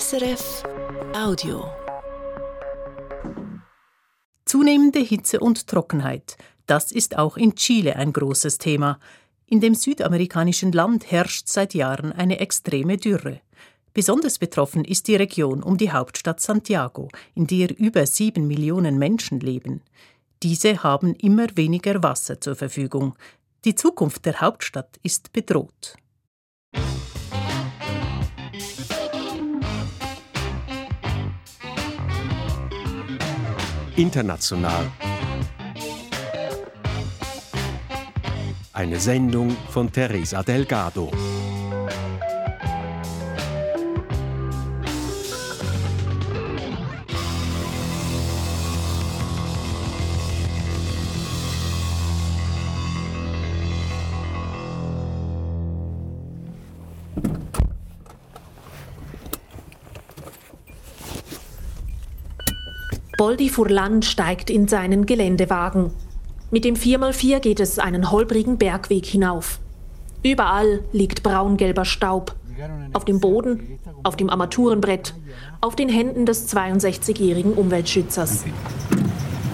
SRF 0.00 0.62
Audio. 1.14 1.70
Zunehmende 4.46 5.00
Hitze 5.00 5.38
und 5.38 5.66
Trockenheit. 5.66 6.38
Das 6.64 6.92
ist 6.92 7.18
auch 7.18 7.36
in 7.36 7.56
Chile 7.56 7.96
ein 7.96 8.14
großes 8.14 8.56
Thema. 8.56 8.98
In 9.44 9.60
dem 9.60 9.74
südamerikanischen 9.74 10.72
Land 10.72 11.10
herrscht 11.10 11.46
seit 11.48 11.74
Jahren 11.74 12.10
eine 12.10 12.40
extreme 12.40 12.96
Dürre. 12.96 13.42
Besonders 13.92 14.38
betroffen 14.38 14.86
ist 14.86 15.08
die 15.08 15.16
Region 15.16 15.62
um 15.62 15.76
die 15.76 15.92
Hauptstadt 15.92 16.40
Santiago, 16.40 17.08
in 17.34 17.46
der 17.46 17.78
über 17.78 18.06
sieben 18.06 18.46
Millionen 18.46 18.98
Menschen 18.98 19.40
leben. 19.40 19.82
Diese 20.42 20.82
haben 20.82 21.14
immer 21.16 21.48
weniger 21.54 22.02
Wasser 22.02 22.40
zur 22.40 22.56
Verfügung. 22.56 23.14
Die 23.66 23.74
Zukunft 23.74 24.24
der 24.24 24.40
Hauptstadt 24.40 24.98
ist 25.02 25.34
bedroht. 25.34 25.96
International. 33.96 34.90
Eine 38.72 38.98
Sendung 38.98 39.54
von 39.68 39.92
Teresa 39.92 40.42
Delgado. 40.42 41.10
Boldi 63.22 63.50
Furlan 63.50 64.02
steigt 64.02 64.50
in 64.50 64.66
seinen 64.66 65.06
Geländewagen. 65.06 65.92
Mit 66.50 66.64
dem 66.64 66.74
4x4 66.74 67.38
geht 67.38 67.60
es 67.60 67.78
einen 67.78 68.10
holprigen 68.10 68.58
Bergweg 68.58 69.06
hinauf. 69.06 69.60
Überall 70.24 70.80
liegt 70.90 71.22
braungelber 71.22 71.84
Staub. 71.84 72.34
Auf 72.92 73.04
dem 73.04 73.20
Boden, 73.20 73.78
auf 74.02 74.16
dem 74.16 74.28
Armaturenbrett, 74.28 75.14
auf 75.60 75.76
den 75.76 75.88
Händen 75.88 76.26
des 76.26 76.52
62-jährigen 76.52 77.52
Umweltschützers. 77.52 78.44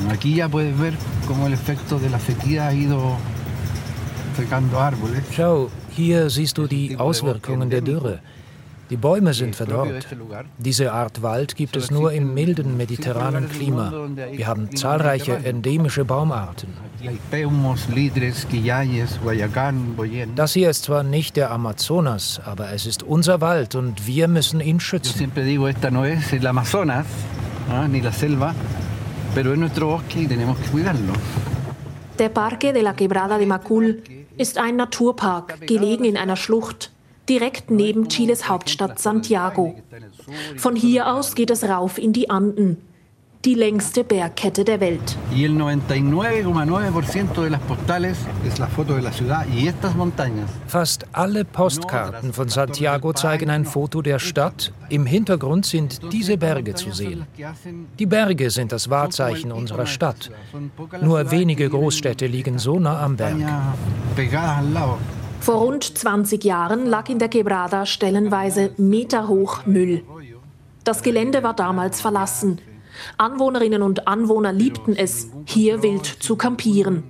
Aquí 0.09 0.37
ya 0.37 0.49
puedes 0.49 0.75
ver 0.75 0.95
cómo 1.27 1.47
el 1.47 1.53
efecto 1.53 1.99
de 1.99 2.09
la 2.09 2.19
sequía 2.19 2.69
ha 2.69 2.73
ido 2.73 3.19
secando 4.35 4.79
árboles. 4.79 5.23
Schau, 5.37 5.69
hier 5.95 6.31
siehst 6.31 6.57
du 6.57 6.67
die 6.67 6.97
Auswirkungen 6.97 7.69
der 7.69 7.83
Dürre. 7.83 8.21
Die 8.91 8.97
Bäume 8.97 9.35
sind 9.35 9.55
verdorrt. 9.55 10.07
Diese 10.57 10.93
Art 10.93 11.23
Wald 11.23 11.57
gibt 11.57 11.77
es 11.77 11.91
nur 11.91 12.13
im 12.13 12.33
milden 12.33 12.77
mediterranen 12.77 13.49
Klima. 13.51 13.93
Wir 14.33 14.47
haben 14.47 14.75
zahlreiche 14.75 15.37
endemische 15.37 16.05
Baumarten. 16.05 16.69
Das 20.35 20.53
hier 20.53 20.71
ist 20.71 20.85
zwar 20.85 21.03
nicht 21.03 21.37
der 21.37 21.51
Amazonas, 21.51 22.41
aber 22.45 22.73
es 22.73 22.87
ist 22.87 23.03
unser 23.03 23.41
Wald 23.41 23.75
und 23.75 24.07
wir 24.07 24.27
müssen 24.29 24.61
ihn 24.61 24.81
schützen. 24.81 25.33
Der 32.19 32.29
Parque 32.31 32.73
de 32.73 32.83
la 32.83 32.93
Quebrada 32.93 33.39
de 33.39 33.47
Macul 33.47 34.03
ist 34.37 34.59
ein 34.59 34.77
Naturpark, 34.77 35.67
gelegen 35.67 36.05
in 36.05 36.17
einer 36.17 36.37
Schlucht 36.37 36.91
direkt 37.29 37.71
neben 37.71 38.09
Chiles 38.09 38.49
Hauptstadt 38.49 38.99
Santiago. 38.99 39.75
Von 40.57 40.77
hier 40.77 41.13
aus 41.13 41.35
geht 41.35 41.51
es 41.51 41.65
rauf 41.65 41.99
in 41.99 42.13
die 42.13 42.31
Anden, 42.31 42.79
die 43.45 43.55
längste 43.55 44.03
Bergkette 44.03 44.65
der 44.65 44.81
Welt. 44.81 45.17
Fast 50.67 51.07
alle 51.13 51.45
Postkarten 51.45 52.33
von 52.33 52.49
Santiago 52.49 53.13
zeigen 53.13 53.51
ein 53.51 53.65
Foto 53.65 54.03
der 54.03 54.19
Stadt. 54.19 54.73
Im 54.89 55.07
Hintergrund 55.07 55.67
sind 55.67 56.01
diese 56.13 56.37
Berge 56.37 56.75
zu 56.75 56.91
sehen. 56.91 57.27
Die 57.99 58.07
Berge 58.07 58.51
sind 58.51 58.73
das 58.73 58.91
Wahrzeichen 58.91 59.53
unserer 59.53 59.87
Stadt. 59.87 60.31
Nur 61.01 61.31
wenige 61.31 61.69
Großstädte 61.69 62.27
liegen 62.27 62.59
so 62.59 62.81
nah 62.81 63.01
am 63.03 63.17
Berg. 63.17 63.37
Vor 65.49 65.63
rund 65.63 65.83
20 65.83 66.45
Jahren 66.45 66.85
lag 66.85 67.09
in 67.09 67.19
der 67.19 67.31
Quebrada 67.31 67.87
stellenweise 67.87 68.73
meterhoch 68.77 69.65
Müll. 69.65 70.05
Das 70.85 71.03
Gelände 71.03 71.43
war 71.43 71.55
damals 71.57 72.03
verlassen. 72.03 72.61
Anwohnerinnen 73.17 73.81
und 73.81 74.07
Anwohner 74.07 74.53
liebten 74.53 74.95
es, 74.95 75.31
hier 75.47 75.83
wild 75.83 76.05
zu 76.05 76.37
kampieren. 76.37 77.03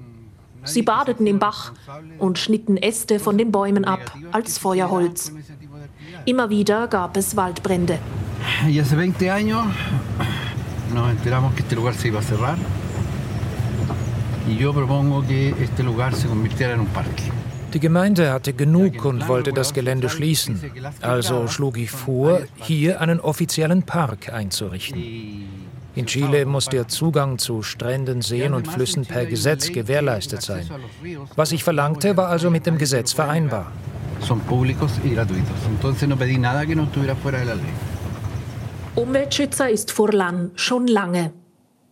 Sie 0.62 0.82
badeten 0.82 1.27
im 1.27 1.41
Bach 1.41 1.72
und 2.21 2.38
schnitten 2.38 2.77
Äste 2.77 3.19
von 3.19 3.38
den 3.38 3.50
Bäumen 3.50 3.84
ab 3.84 4.15
als 4.31 4.59
Feuerholz. 4.59 5.32
Immer 6.25 6.48
wieder 6.48 6.87
gab 6.87 7.16
es 7.16 7.37
Waldbrände. 7.37 7.98
Y 8.69 8.78
hace 8.78 8.94
20 8.94 9.32
años 9.32 9.66
nos 10.94 11.10
enteramos 11.10 11.54
que 11.54 11.62
este 11.62 11.75
lugar 11.75 11.94
se 11.94 12.06
iba 12.06 12.21
a 12.21 12.22
cerrar. 12.22 12.56
Y 14.48 14.59
yo 14.59 14.72
propongo 14.72 15.27
que 15.27 15.56
este 15.60 15.82
lugar 15.82 16.15
se 16.15 16.28
convirtiera 16.28 16.75
en. 16.75 16.87
Die 17.75 17.81
Gemeinde 17.81 18.33
hatte 18.33 18.55
genug 18.55 19.05
und 19.05 19.29
wollte 19.29 19.53
das 19.53 19.75
Gelände 19.75 20.09
schließen. 20.09 20.59
Also 21.03 21.49
schlug 21.49 21.77
ich 21.77 21.91
vor, 21.91 22.41
hier 22.56 23.03
einen 23.03 23.21
offiziellen 23.21 23.83
Park 23.83 24.33
einzurichten. 24.33 25.03
In 25.95 26.07
Chile 26.07 26.47
muss 26.47 26.67
der 26.67 26.89
Zugang 26.89 27.39
zu 27.39 27.62
Stränden, 27.62 28.23
Seen 28.23 28.55
und 28.55 28.69
Flüssen 28.69 29.05
per 29.05 29.27
Gesetz 29.27 29.71
gewährleistet 29.71 30.41
sein. 30.41 30.67
Was 31.37 31.53
ich 31.53 31.62
verlangte, 31.62 32.17
war 32.17 32.28
also 32.28 32.49
mit 32.49 32.65
dem 32.65 32.78
Gesetz 32.78 33.12
vereinbar. 33.12 33.71
Umweltschützer 38.95 39.71
ist 39.71 39.93
Furlan 39.93 40.51
schon 40.55 40.87
lange. 40.87 41.33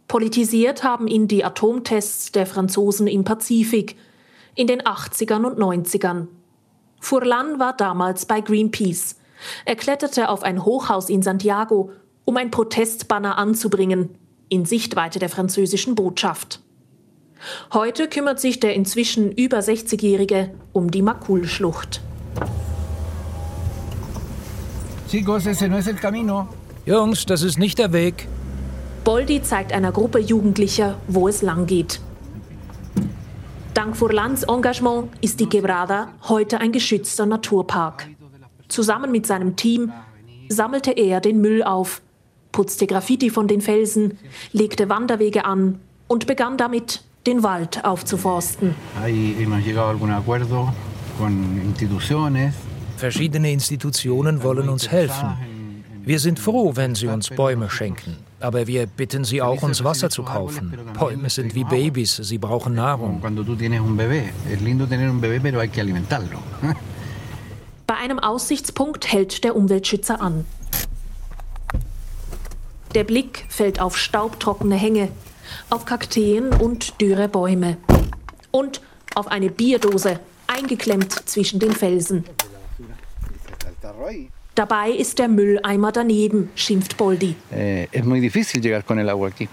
Politisiert 0.08 0.84
haben 0.84 1.06
ihn 1.06 1.28
die 1.28 1.44
Atomtests 1.44 2.32
der 2.32 2.46
Franzosen 2.46 3.06
im 3.06 3.24
Pazifik– 3.24 3.96
in 4.56 4.66
den 4.66 4.82
80ern 4.82 5.44
und 5.44 5.58
90ern. 5.58 6.26
Furlan 6.98 7.60
war 7.60 7.76
damals 7.76 8.26
bei 8.26 8.40
Greenpeace. 8.40 9.16
Er 9.64 9.76
kletterte 9.76 10.28
auf 10.28 10.42
ein 10.42 10.64
Hochhaus 10.64 11.08
in 11.08 11.22
Santiago, 11.22 11.92
um 12.24 12.36
ein 12.36 12.50
Protestbanner 12.50 13.38
anzubringen, 13.38 14.16
in 14.48 14.64
Sichtweite 14.64 15.18
der 15.18 15.28
französischen 15.28 15.94
Botschaft. 15.94 16.60
Heute 17.72 18.08
kümmert 18.08 18.40
sich 18.40 18.60
der 18.60 18.74
inzwischen 18.74 19.30
über 19.30 19.58
60-Jährige 19.58 20.54
um 20.72 20.90
die 20.90 21.02
Makul-Schlucht. 21.02 22.00
Jungs, 26.86 27.26
das 27.26 27.42
ist 27.42 27.58
nicht 27.58 27.78
der 27.78 27.92
Weg. 27.92 28.26
Boldi 29.04 29.42
zeigt 29.42 29.72
einer 29.72 29.92
Gruppe 29.92 30.18
Jugendlicher, 30.18 30.98
wo 31.06 31.28
es 31.28 31.42
lang 31.42 31.66
geht. 31.66 32.00
Dank 33.76 33.94
Furlans 33.94 34.42
Engagement 34.44 35.10
ist 35.20 35.38
die 35.38 35.50
Quebrada 35.50 36.08
heute 36.30 36.60
ein 36.60 36.72
geschützter 36.72 37.26
Naturpark. 37.26 38.08
Zusammen 38.68 39.12
mit 39.12 39.26
seinem 39.26 39.54
Team 39.54 39.92
sammelte 40.48 40.92
er 40.92 41.20
den 41.20 41.42
Müll 41.42 41.62
auf, 41.62 42.00
putzte 42.52 42.86
Graffiti 42.86 43.28
von 43.28 43.48
den 43.48 43.60
Felsen, 43.60 44.16
legte 44.52 44.88
Wanderwege 44.88 45.44
an 45.44 45.78
und 46.08 46.26
begann 46.26 46.56
damit, 46.56 47.02
den 47.26 47.42
Wald 47.42 47.84
aufzuforsten. 47.84 48.74
Verschiedene 52.96 53.52
Institutionen 53.52 54.42
wollen 54.42 54.70
uns 54.70 54.90
helfen. 54.90 55.36
Wir 56.02 56.18
sind 56.18 56.38
froh, 56.38 56.72
wenn 56.76 56.94
sie 56.94 57.08
uns 57.08 57.28
Bäume 57.28 57.68
schenken. 57.68 58.16
Aber 58.46 58.68
wir 58.68 58.86
bitten 58.86 59.24
sie 59.24 59.42
auch, 59.42 59.64
uns 59.64 59.82
Wasser 59.82 60.08
zu 60.08 60.22
kaufen. 60.22 60.78
Bäume 60.96 61.28
sind 61.30 61.56
wie 61.56 61.64
Babys, 61.64 62.14
sie 62.14 62.38
brauchen 62.38 62.76
Nahrung. 62.76 63.20
Bei 67.88 67.94
einem 67.94 68.20
Aussichtspunkt 68.20 69.12
hält 69.12 69.42
der 69.42 69.56
Umweltschützer 69.56 70.20
an. 70.20 70.44
Der 72.94 73.02
Blick 73.02 73.46
fällt 73.48 73.80
auf 73.80 73.98
staubtrockene 73.98 74.76
Hänge, 74.76 75.08
auf 75.68 75.84
Kakteen 75.84 76.50
und 76.50 77.00
dürre 77.00 77.28
Bäume. 77.28 77.78
Und 78.52 78.80
auf 79.16 79.26
eine 79.26 79.50
Bierdose, 79.50 80.20
eingeklemmt 80.46 81.28
zwischen 81.28 81.58
den 81.58 81.72
Felsen. 81.72 82.24
Dabei 84.56 84.90
ist 84.90 85.18
der 85.18 85.28
Mülleimer 85.28 85.92
daneben, 85.92 86.48
schimpft 86.54 86.96
Boldi. 86.96 87.36
Eh, 87.52 87.88
es 87.92 88.04
muy 88.04 88.20
difícil 88.20 88.62
llegar 88.62 88.84
con 88.84 88.98
el 88.98 89.08
agua 89.08 89.28
aquí. 89.28 89.46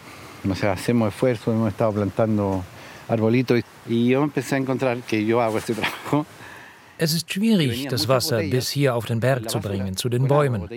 O 0.50 0.56
sea, 0.56 0.72
hacemos 0.72 1.10
esfuerzo, 1.10 1.52
hemos 1.52 1.70
estado 1.70 1.92
plantando 1.92 2.64
arbolitos 3.10 3.62
y 3.88 4.08
yo 4.08 4.24
empecé 4.24 4.56
a 4.56 4.58
encontrar 4.60 4.98
que 5.02 5.26
yo 5.26 5.42
hago 5.42 5.58
este 5.58 5.74
trabajo 5.74 6.26
Es 6.98 7.14
ist 7.14 7.30
schwierig, 7.30 7.90
das 7.90 8.08
Wasser 8.08 8.44
bis 8.44 8.70
hier 8.70 8.96
auf 8.96 9.06
den 9.06 9.20
Berg 9.20 9.50
zu 9.50 9.60
bringen, 9.60 9.98
zu 9.98 10.08
den 10.08 10.28
Bäumen. 10.28 10.70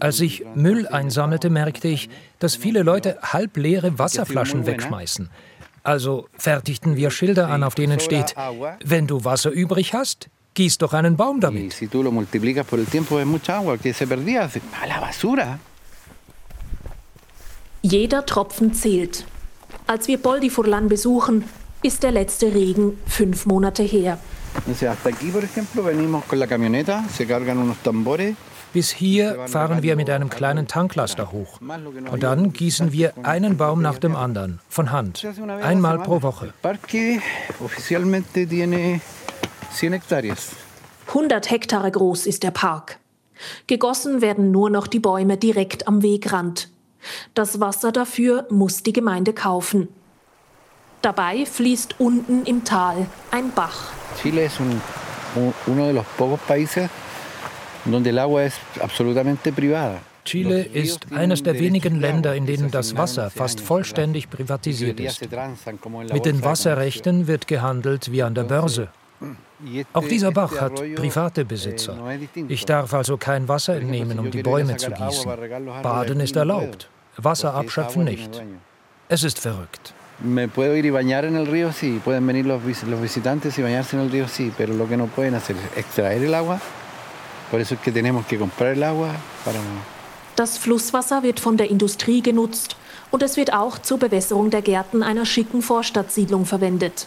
Als 0.00 0.20
ich 0.20 0.44
Müll 0.54 0.86
einsammelte, 0.88 1.48
merkte 1.48 1.88
ich, 1.88 2.10
dass 2.40 2.56
viele 2.56 2.82
Leute 2.82 3.16
halbleere 3.22 3.98
Wasserflaschen 3.98 4.66
wegschmeißen. 4.66 5.30
Also 5.82 6.28
fertigten 6.36 6.96
wir 6.96 7.10
Schilder 7.10 7.48
an, 7.48 7.62
auf 7.62 7.74
denen 7.74 8.00
steht, 8.00 8.34
wenn 8.84 9.06
du 9.06 9.24
Wasser 9.24 9.50
übrig 9.50 9.94
hast, 9.94 10.28
gieß 10.54 10.78
doch 10.78 10.92
einen 10.92 11.16
Baum 11.16 11.40
damit. 11.40 11.80
Jeder 17.82 18.26
Tropfen 18.26 18.74
zählt. 18.74 19.24
Als 19.86 20.06
wir 20.06 20.18
Boldi 20.18 20.50
Furlan 20.50 20.88
besuchen, 20.88 21.44
ist 21.82 22.02
der 22.02 22.12
letzte 22.12 22.54
Regen 22.54 22.98
fünf 23.06 23.46
Monate 23.46 23.82
her. 23.82 24.18
Bis 28.72 28.90
hier 28.90 29.46
fahren 29.48 29.82
wir 29.82 29.96
mit 29.96 30.08
einem 30.10 30.30
kleinen 30.30 30.68
Tanklaster 30.68 31.32
hoch. 31.32 31.60
Und 32.10 32.22
dann 32.22 32.52
gießen 32.52 32.92
wir 32.92 33.14
einen 33.24 33.56
Baum 33.56 33.82
nach 33.82 33.98
dem 33.98 34.14
anderen, 34.14 34.60
von 34.68 34.92
Hand, 34.92 35.26
einmal 35.62 35.98
pro 35.98 36.22
Woche. 36.22 36.52
100 41.06 41.50
Hektare 41.50 41.90
groß 41.90 42.26
ist 42.26 42.42
der 42.42 42.50
Park. 42.50 42.98
Gegossen 43.66 44.20
werden 44.20 44.50
nur 44.50 44.70
noch 44.70 44.86
die 44.86 45.00
Bäume 45.00 45.36
direkt 45.36 45.88
am 45.88 46.02
Wegrand. 46.02 46.68
Das 47.34 47.60
Wasser 47.60 47.92
dafür 47.92 48.46
muss 48.50 48.82
die 48.82 48.92
Gemeinde 48.92 49.32
kaufen. 49.32 49.88
Dabei 51.02 51.46
fließt 51.46 51.98
unten 51.98 52.44
im 52.44 52.64
Tal 52.64 53.06
ein 53.30 53.52
Bach. 53.52 53.92
Chile 54.20 54.42
es 54.42 54.60
un, 54.60 54.80
uno 55.66 55.86
de 55.86 55.94
los 55.94 56.04
pocos 56.18 56.40
países 56.46 56.90
donde 57.84 58.10
el 58.10 58.18
agua 58.18 58.44
es 58.44 58.54
absolutamente 58.80 59.52
privada. 59.52 60.00
Chile 60.24 60.60
ist 60.60 61.06
eines 61.12 61.42
der 61.42 61.58
wenigen 61.58 61.98
Länder, 61.98 62.34
in 62.34 62.44
denen 62.44 62.70
das 62.70 62.94
Wasser 62.96 63.30
fast 63.30 63.60
vollständig 63.60 64.28
privatisiert 64.28 65.00
ist. 65.00 65.22
Mit 66.12 66.26
den 66.26 66.44
Wasserrechten 66.44 67.26
wird 67.26 67.48
gehandelt 67.48 68.12
wie 68.12 68.22
an 68.22 68.34
der 68.34 68.44
Börse. 68.44 68.90
Auch 69.92 70.08
dieser 70.08 70.32
Bach 70.32 70.60
hat 70.60 70.74
private 70.94 71.44
Besitzer. 71.44 71.96
Ich 72.48 72.64
darf 72.64 72.94
also 72.94 73.16
kein 73.16 73.48
Wasser 73.48 73.76
entnehmen, 73.76 74.18
um 74.18 74.30
die 74.30 74.42
Bäume 74.42 74.76
zu 74.76 74.90
gießen. 74.90 75.30
Baden 75.82 76.20
ist 76.20 76.36
erlaubt, 76.36 76.88
Wasser 77.16 77.54
abschöpfen 77.54 78.04
nicht. 78.04 78.42
Es 79.08 79.24
ist 79.24 79.38
verrückt. 79.38 79.92
Me 80.22 80.48
puedo 80.48 80.76
ir 80.76 80.84
y 80.84 80.90
bañar 80.90 81.24
en 81.24 81.34
el 81.34 81.46
río, 81.46 81.72
sí. 81.72 81.98
Pueden 82.04 82.26
venir 82.26 82.44
los, 82.44 82.60
los 82.82 83.00
visitantes 83.00 83.58
y 83.58 83.62
bañarse 83.62 83.96
en 83.96 84.02
el 84.02 84.10
río, 84.10 84.28
sí. 84.28 84.52
Pero 84.56 84.74
lo 84.74 84.86
que 84.86 84.96
no 84.96 85.06
pueden 85.06 85.34
hacer 85.34 85.56
es 85.56 85.78
extraer 85.78 86.22
el 86.22 86.34
agua. 86.34 86.60
Por 87.50 87.58
eso 87.58 87.74
es 87.74 87.80
que 87.80 87.90
tenemos 87.90 88.26
que 88.26 88.38
comprar 88.38 88.72
el 88.72 88.82
agua 88.82 89.08
para. 89.44 89.58
Das 90.36 90.58
Flusswasser 90.58 91.22
wird 91.22 91.40
von 91.40 91.56
der 91.56 91.70
Industrie 91.70 92.22
genutzt 92.22 92.76
und 93.10 93.22
es 93.22 93.36
wird 93.36 93.52
auch 93.52 93.78
zur 93.78 93.98
Bewässerung 93.98 94.50
der 94.50 94.62
Gärten 94.62 95.02
einer 95.02 95.26
schicken 95.26 95.62
Vorstadtsiedlung 95.62 96.46
verwendet. 96.46 97.06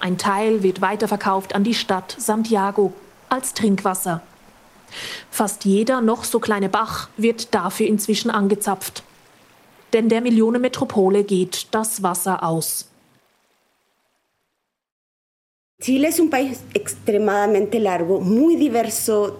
Ein 0.00 0.18
Teil 0.18 0.62
wird 0.62 0.80
weiterverkauft 0.80 1.54
an 1.54 1.64
die 1.64 1.74
Stadt 1.74 2.14
Santiago 2.18 2.92
als 3.28 3.54
Trinkwasser. 3.54 4.22
Fast 5.30 5.64
jeder 5.64 6.00
noch 6.00 6.24
so 6.24 6.38
kleine 6.38 6.68
Bach 6.68 7.08
wird 7.16 7.54
dafür 7.54 7.86
inzwischen 7.86 8.30
angezapft. 8.30 9.02
Denn 9.92 10.08
der 10.08 10.20
Millionenmetropole 10.20 11.24
geht 11.24 11.68
das 11.70 12.02
Wasser 12.02 12.42
aus. 12.42 12.88
Chile 15.80 16.08
es 16.08 16.18
un 16.18 16.30
país 16.30 16.60
extremadamente 16.72 17.78
largo, 17.78 18.18
muy 18.18 18.56
diverso, 18.56 19.36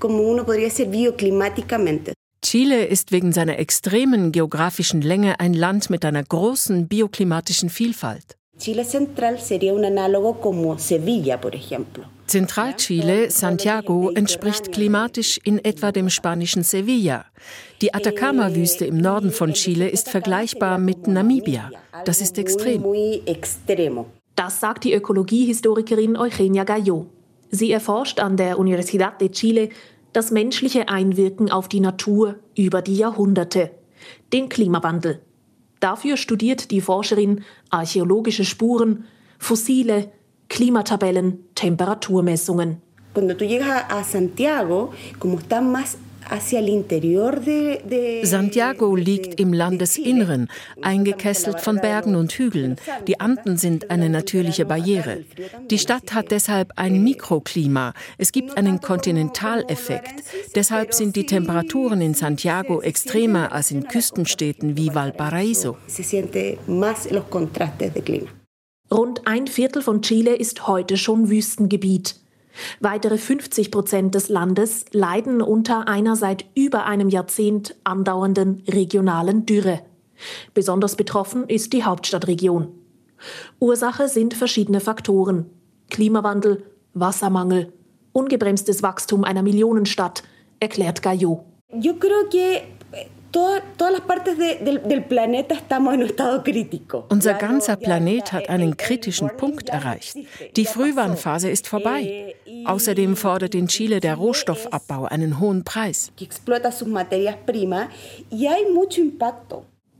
como 0.00 0.22
uno 0.22 0.44
podría 0.44 0.64
decir 0.64 0.86
bioclimáticamente. 0.86 2.14
Chile 2.44 2.84
ist 2.84 3.12
wegen 3.12 3.32
seiner 3.32 3.60
extremen 3.60 4.32
geografischen 4.32 5.00
Länge 5.00 5.38
ein 5.38 5.54
Land 5.54 5.88
mit 5.88 6.04
einer 6.04 6.24
großen 6.24 6.88
bioklimatischen 6.88 7.70
Vielfalt. 7.70 8.36
Chile 8.62 8.84
Central 8.84 9.40
sería 9.40 9.74
un 9.74 9.84
análogo 9.84 10.40
como 10.40 10.78
Sevilla, 10.78 11.40
por 11.40 11.56
ejemplo. 11.56 12.04
Zentralchile, 12.28 13.28
Santiago, 13.28 14.12
entspricht 14.14 14.70
klimatisch 14.70 15.40
in 15.42 15.58
etwa 15.64 15.90
dem 15.90 16.08
spanischen 16.08 16.62
Sevilla. 16.62 17.24
Die 17.80 17.92
Atacama-Wüste 17.92 18.86
im 18.86 18.98
Norden 18.98 19.32
von 19.32 19.52
Chile 19.54 19.88
ist 19.88 20.08
vergleichbar 20.08 20.78
mit 20.78 21.08
Namibia. 21.08 21.72
Das 22.04 22.20
ist 22.20 22.38
extrem. 22.38 22.84
Das 24.36 24.60
sagt 24.60 24.84
die 24.84 24.92
Ökologiehistorikerin 24.94 26.16
Eugenia 26.16 26.62
Gallo. 26.62 27.06
Sie 27.50 27.72
erforscht 27.72 28.20
an 28.20 28.36
der 28.36 28.60
Universidad 28.60 29.20
de 29.20 29.30
Chile 29.30 29.70
das 30.12 30.30
menschliche 30.30 30.88
Einwirken 30.88 31.50
auf 31.50 31.66
die 31.66 31.80
Natur 31.80 32.36
über 32.56 32.80
die 32.80 32.96
Jahrhunderte, 32.96 33.72
den 34.32 34.48
Klimawandel. 34.48 35.20
Dafür 35.82 36.16
studiert 36.16 36.70
die 36.70 36.80
Forscherin 36.80 37.42
archäologische 37.72 38.44
Spuren, 38.44 39.04
Fossile, 39.38 40.12
Klimatabellen, 40.48 41.40
Temperaturmessungen. 41.54 42.80
Cuando 43.12 43.36
tú 43.36 43.44
llegas 43.44 43.84
a 43.88 44.04
Santiago, 44.04 44.92
como 45.18 45.38
está 45.38 45.60
más 45.60 45.98
Santiago 48.22 48.96
liegt 48.96 49.40
im 49.40 49.52
Landesinneren, 49.52 50.48
eingekesselt 50.80 51.60
von 51.60 51.76
Bergen 51.76 52.16
und 52.16 52.32
Hügeln. 52.32 52.76
Die 53.06 53.20
Anden 53.20 53.56
sind 53.56 53.90
eine 53.90 54.08
natürliche 54.08 54.64
Barriere. 54.64 55.24
Die 55.70 55.78
Stadt 55.78 56.14
hat 56.14 56.30
deshalb 56.30 56.72
ein 56.76 57.02
Mikroklima. 57.02 57.94
Es 58.18 58.32
gibt 58.32 58.56
einen 58.56 58.80
Kontinentaleffekt. 58.80 60.24
Deshalb 60.54 60.94
sind 60.94 61.16
die 61.16 61.26
Temperaturen 61.26 62.00
in 62.00 62.14
Santiago 62.14 62.80
extremer 62.80 63.52
als 63.52 63.70
in 63.70 63.88
Küstenstädten 63.88 64.76
wie 64.76 64.94
Valparaiso. 64.94 65.76
Rund 68.90 69.26
ein 69.26 69.46
Viertel 69.46 69.80
von 69.80 70.02
Chile 70.02 70.34
ist 70.34 70.66
heute 70.66 70.98
schon 70.98 71.30
Wüstengebiet. 71.30 72.21
Weitere 72.80 73.18
50 73.18 73.70
Prozent 73.70 74.14
des 74.14 74.28
Landes 74.28 74.84
leiden 74.92 75.42
unter 75.42 75.88
einer 75.88 76.16
seit 76.16 76.44
über 76.54 76.86
einem 76.86 77.08
Jahrzehnt 77.08 77.76
andauernden 77.84 78.62
regionalen 78.68 79.46
Dürre. 79.46 79.80
Besonders 80.54 80.96
betroffen 80.96 81.48
ist 81.48 81.72
die 81.72 81.84
Hauptstadtregion. 81.84 82.68
Ursache 83.58 84.08
sind 84.08 84.34
verschiedene 84.34 84.80
Faktoren. 84.80 85.46
Klimawandel, 85.90 86.64
Wassermangel, 86.94 87.72
ungebremstes 88.12 88.82
Wachstum 88.82 89.24
einer 89.24 89.42
Millionenstadt, 89.42 90.22
erklärt 90.60 91.02
que 92.30 92.62
todas 93.32 93.92
las 93.92 94.00
partes 94.02 94.38
de, 94.38 94.78
del, 94.78 95.04
planeta 95.04 95.54
estamos 95.54 95.94
en 95.94 96.00
un 96.00 96.06
estado 96.06 96.42
crítico. 96.44 97.06
Unser 97.10 97.34
ganzer 97.34 97.76
Planet 97.76 98.32
hat 98.32 98.48
einen 98.48 98.76
kritischen 98.76 99.30
Punkt 99.36 99.70
erreicht. 99.70 100.16
Die 100.56 100.66
Frühwarnphase 100.66 101.50
ist 101.50 101.66
vorbei. 101.66 102.36
Außerdem 102.66 103.16
fordert 103.16 103.54
in 103.54 103.66
Chile 103.68 104.00
der 104.00 104.14
Rohstoffabbau 104.14 105.06
einen 105.06 105.40
hohen 105.40 105.64
Preis. 105.64 106.12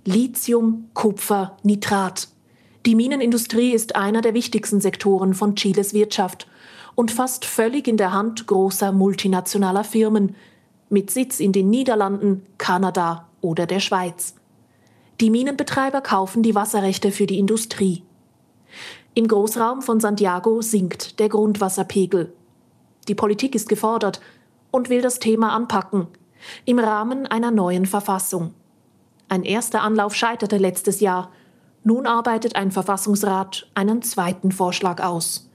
Lithium, 0.05 0.89
Kupfer, 0.95 1.57
Nitrat. 1.63 2.29
Die 2.85 2.95
Minenindustrie 2.97 3.73
ist 3.73 3.95
einer 3.95 4.21
der 4.21 4.35
wichtigsten 4.35 4.81
Sektoren 4.81 5.35
von 5.35 5.55
Chiles 5.55 5.95
Wirtschaft 5.95 6.49
und 6.95 7.11
fast 7.11 7.45
völlig 7.45 7.87
in 7.87 7.97
der 7.97 8.13
Hand 8.13 8.47
großer 8.47 8.93
multinationaler 8.93 9.85
Firmen, 9.85 10.35
mit 10.93 11.11
Sitz 11.11 11.41
in 11.41 11.53
den 11.53 11.71
Niederlanden, 11.71 12.47
Kanada 12.59 13.29
oder 13.41 13.67
der 13.67 13.81
Schweiz. 13.81 14.35
Die 15.21 15.31
Minenbetreiber 15.31 16.01
kaufen 16.01 16.43
die 16.43 16.55
Wasserrechte 16.55 17.11
für 17.11 17.27
die 17.27 17.39
Industrie. 17.39 18.03
Im 19.15 19.27
Großraum 19.27 19.83
von 19.83 20.01
Santiago 20.01 20.63
sinkt 20.63 21.19
der 21.19 21.29
Grundwasserpegel. 21.29 22.33
Die 23.09 23.15
Politik 23.15 23.55
ist 23.55 23.69
gefordert 23.69 24.21
und 24.71 24.89
will 24.89 25.03
das 25.03 25.19
Thema 25.19 25.55
anpacken 25.55 26.07
im 26.65 26.79
Rahmen 26.79 27.27
einer 27.27 27.51
neuen 27.51 27.87
Verfassung. 27.87 28.55
Ein 29.29 29.45
erster 29.45 29.83
Anlauf 29.83 30.15
scheiterte 30.15 30.59
letztes 30.59 31.01
Jahr. 31.01 31.31
Nun 31.85 32.07
arbeitet 32.07 32.57
ein 32.57 32.71
Verfassungsrat 32.71 33.69
einen 33.75 34.03
zweiten 34.03 34.53
Vorschlag 34.53 35.03
aus. 35.03 35.51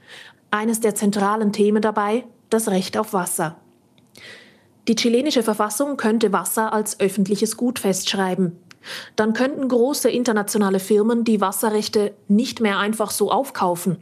Eines 0.50 0.80
der 0.80 0.96
zentralen 0.96 1.52
Themen 1.52 1.82
dabei 1.82 2.26
das 2.50 2.70
Recht 2.70 2.98
auf 2.98 3.14
Wasser. 3.14 3.58
Die 4.88 4.96
chilenische 4.96 5.44
Verfassung 5.44 5.98
könnte 5.98 6.32
Wasser 6.32 6.72
als 6.72 7.00
öffentliches 7.00 7.58
Gut 7.58 7.80
festschreiben. 7.80 8.58
Dann 9.18 9.34
könnten 9.34 9.68
große 9.68 10.10
internationale 10.10 10.80
Firmen 10.80 11.26
die 11.26 11.42
Wasserrechte 11.42 12.14
nicht 12.30 12.62
mehr 12.62 12.80
einfach 12.80 13.12
so 13.12 13.30
aufkaufen. 13.30 13.98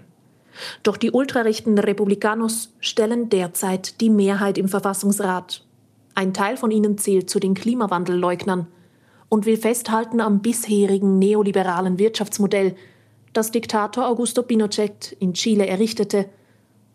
Doch 0.83 0.97
die 0.97 1.11
ultrarechten 1.11 1.79
Republikanos 1.79 2.69
stellen 2.79 3.29
derzeit 3.29 3.99
die 3.99 4.11
Mehrheit 4.11 4.59
im 4.59 4.67
Verfassungsrat. 4.67 5.65
Ein 6.13 6.33
Teil 6.33 6.55
von 6.55 6.69
ihnen 6.69 6.97
zählt 6.99 7.29
zu 7.29 7.39
den 7.39 7.55
Klimawandelleugnern 7.55 8.67
und 9.27 9.45
will 9.47 9.57
festhalten 9.57 10.21
am 10.21 10.41
bisherigen 10.41 11.17
neoliberalen 11.17 11.97
Wirtschaftsmodell, 11.97 12.75
das 13.33 13.51
Diktator 13.51 14.07
Augusto 14.07 14.43
Pinochet 14.43 15.17
in 15.19 15.33
Chile 15.33 15.65
errichtete 15.67 16.29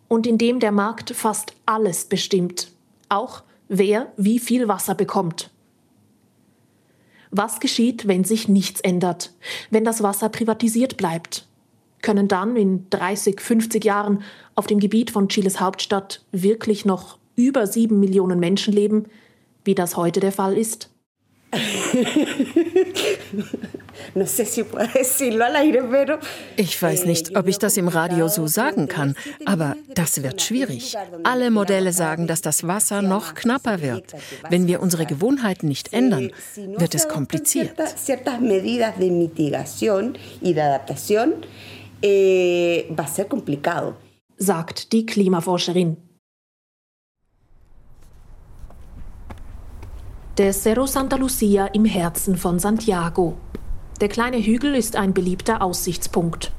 und 0.08 0.26
in 0.26 0.38
dem 0.38 0.58
der 0.58 0.72
Markt 0.72 1.10
fast 1.10 1.52
alles 1.66 2.06
bestimmt, 2.06 2.72
auch 3.10 3.42
wer 3.70 4.12
wie 4.18 4.38
viel 4.38 4.68
Wasser 4.68 4.94
bekommt. 4.94 5.50
Was 7.30 7.60
geschieht, 7.60 8.08
wenn 8.08 8.24
sich 8.24 8.48
nichts 8.48 8.80
ändert, 8.80 9.32
wenn 9.70 9.84
das 9.84 10.02
Wasser 10.02 10.28
privatisiert 10.28 10.96
bleibt? 10.96 11.46
Können 12.02 12.28
dann 12.28 12.56
in 12.56 12.90
30, 12.90 13.40
50 13.40 13.84
Jahren 13.84 14.22
auf 14.56 14.66
dem 14.66 14.80
Gebiet 14.80 15.12
von 15.12 15.28
Chiles 15.28 15.60
Hauptstadt 15.60 16.24
wirklich 16.32 16.84
noch 16.84 17.18
über 17.36 17.66
sieben 17.66 18.00
Millionen 18.00 18.40
Menschen 18.40 18.74
leben, 18.74 19.04
wie 19.64 19.76
das 19.76 19.96
heute 19.96 20.18
der 20.18 20.32
Fall 20.32 20.58
ist? 20.58 20.90
Ich 26.56 26.82
weiß 26.82 27.04
nicht, 27.06 27.36
ob 27.36 27.46
ich 27.46 27.58
das 27.58 27.76
im 27.76 27.88
Radio 27.88 28.28
so 28.28 28.46
sagen 28.46 28.88
kann, 28.88 29.14
aber 29.44 29.76
das 29.94 30.22
wird 30.22 30.42
schwierig. 30.42 30.96
Alle 31.24 31.50
Modelle 31.50 31.92
sagen, 31.92 32.26
dass 32.26 32.40
das 32.40 32.66
Wasser 32.66 33.02
noch 33.02 33.34
knapper 33.34 33.82
wird. 33.82 34.12
Wenn 34.48 34.66
wir 34.66 34.80
unsere 34.80 35.06
Gewohnheiten 35.06 35.68
nicht 35.68 35.92
ändern, 35.92 36.30
wird 36.56 36.94
es 36.94 37.08
kompliziert. 37.08 37.74
Eh, 42.02 42.84
sagt 44.40 44.92
die 44.92 45.04
Klimaforscherin. 45.04 45.96
Der 50.38 50.54
Cerro 50.54 50.86
Santa 50.86 51.16
Lucia 51.16 51.66
im 51.66 51.84
Herzen 51.84 52.36
von 52.36 52.58
Santiago. 52.58 53.36
Der 54.00 54.08
kleine 54.08 54.38
Hügel 54.38 54.74
ist 54.74 54.96
ein 54.96 55.12
beliebter 55.12 55.60
Aussichtspunkt. 55.60 56.52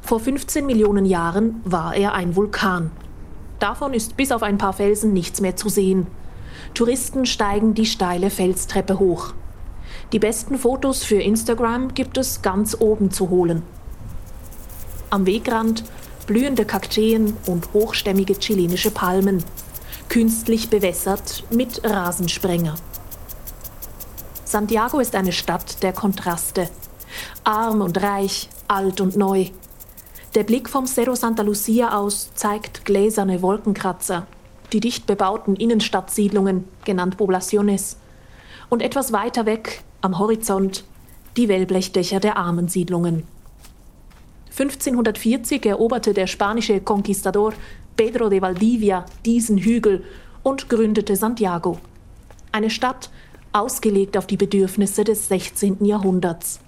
Vor 0.00 0.20
15 0.20 0.64
Millionen 0.64 1.04
Jahren 1.04 1.60
war 1.64 1.96
er 1.96 2.14
ein 2.14 2.36
Vulkan. 2.36 2.92
Davon 3.58 3.94
ist 3.94 4.16
bis 4.16 4.30
auf 4.30 4.44
ein 4.44 4.58
paar 4.58 4.72
Felsen 4.72 5.12
nichts 5.12 5.40
mehr 5.40 5.56
zu 5.56 5.68
sehen. 5.68 6.06
Touristen 6.72 7.26
steigen 7.26 7.74
die 7.74 7.86
steile 7.86 8.30
Felstreppe 8.30 9.00
hoch. 9.00 9.34
Die 10.12 10.20
besten 10.20 10.56
Fotos 10.56 11.02
für 11.02 11.20
Instagram 11.20 11.94
gibt 11.94 12.16
es 12.16 12.42
ganz 12.42 12.76
oben 12.78 13.10
zu 13.10 13.28
holen. 13.28 13.62
Am 15.10 15.26
Wegrand 15.26 15.82
blühende 16.28 16.64
Kakteen 16.64 17.36
und 17.46 17.72
hochstämmige 17.72 18.38
chilenische 18.38 18.92
Palmen, 18.92 19.42
künstlich 20.08 20.70
bewässert 20.70 21.42
mit 21.50 21.82
Rasensprenger. 21.84 22.76
Santiago 24.44 25.00
ist 25.00 25.16
eine 25.16 25.32
Stadt 25.32 25.82
der 25.82 25.92
Kontraste. 25.92 26.68
Arm 27.44 27.80
und 27.80 28.02
reich, 28.02 28.48
alt 28.68 29.00
und 29.00 29.16
neu. 29.16 29.46
Der 30.34 30.44
Blick 30.44 30.68
vom 30.68 30.86
Cerro 30.86 31.14
Santa 31.14 31.42
Lucia 31.42 31.96
aus 31.96 32.30
zeigt 32.34 32.84
gläserne 32.84 33.42
Wolkenkratzer, 33.42 34.26
die 34.72 34.80
dicht 34.80 35.06
bebauten 35.06 35.54
Innenstadtsiedlungen, 35.56 36.64
genannt 36.84 37.16
Poblaciones. 37.16 37.96
Und 38.68 38.82
etwas 38.82 39.12
weiter 39.12 39.46
weg, 39.46 39.82
am 40.00 40.18
Horizont, 40.18 40.84
die 41.36 41.48
Wellblechdächer 41.48 42.20
der 42.20 42.36
armen 42.36 42.68
Siedlungen. 42.68 43.24
1540 44.50 45.66
eroberte 45.66 46.14
der 46.14 46.26
spanische 46.26 46.80
Conquistador 46.80 47.54
Pedro 47.96 48.28
de 48.28 48.40
Valdivia 48.40 49.04
diesen 49.24 49.58
Hügel 49.58 50.04
und 50.42 50.68
gründete 50.68 51.16
Santiago. 51.16 51.78
Eine 52.52 52.70
Stadt, 52.70 53.10
ausgelegt 53.52 54.16
auf 54.16 54.26
die 54.26 54.36
Bedürfnisse 54.36 55.04
des 55.04 55.28
16. 55.28 55.84
Jahrhunderts. 55.84 56.60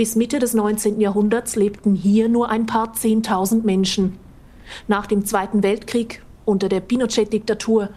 Bis 0.00 0.16
Mitte 0.16 0.38
des 0.38 0.54
19. 0.54 0.98
Jahrhunderts 0.98 1.56
lebten 1.56 1.94
hier 1.94 2.30
nur 2.30 2.48
ein 2.48 2.64
paar 2.64 2.94
Zehntausend 2.94 3.66
Menschen. 3.66 4.16
Nach 4.88 5.04
dem 5.04 5.26
Zweiten 5.26 5.62
Weltkrieg, 5.62 6.22
unter 6.46 6.70
der 6.70 6.80
Pinochet-Diktatur 6.80 7.90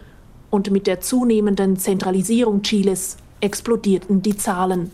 und 0.49 0.69
mit 0.69 0.85
der 0.85 0.99
zunehmenden 0.99 1.77
Zentralisierung 1.77 2.61
Chiles 2.61 3.15
explodierten 3.39 4.21
die 4.21 4.35
Zahlen. 4.35 4.91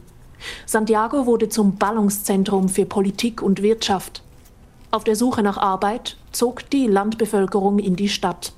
Santiago 0.67 1.25
wurde 1.25 1.49
zum 1.49 1.77
Ballungszentrum 1.77 2.69
für 2.69 2.85
Politik 2.85 3.41
und 3.41 3.63
Wirtschaft. 3.63 4.21
Auf 4.91 5.03
der 5.03 5.15
Suche 5.15 5.41
nach 5.41 5.57
Arbeit 5.57 6.15
zog 6.31 6.69
die 6.69 6.85
Landbevölkerung 6.85 7.79
in 7.79 7.95
die 7.95 8.09
Stadt. 8.09 8.53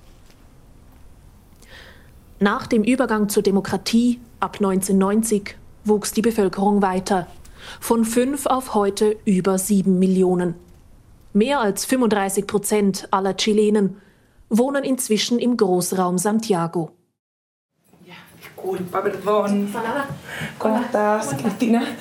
Nach 2.41 2.67
dem 2.67 2.84
Übergang 2.84 3.29
zur 3.29 3.43
Demokratie 3.43 4.20
ab 4.41 4.55
1990 4.55 5.55
wuchs 5.86 6.12
die 6.12 6.22
Bevölkerung 6.22 6.81
weiter. 6.81 7.27
Von 7.80 8.06
fünf 8.06 8.46
auf 8.46 8.74
heute 8.74 9.18
über 9.25 9.58
sieben 9.58 10.00
Millionen. 10.00 10.56
Mehr 11.34 11.60
als 11.60 11.86
35 11.86 12.46
Prozent 12.48 13.08
aller 13.12 13.36
Chilenen 13.38 13.98
wohnen 14.50 14.84
inzwischen 14.84 15.39
im 15.39 15.56
Großraum 15.56 16.18
Santiago. 16.18 16.91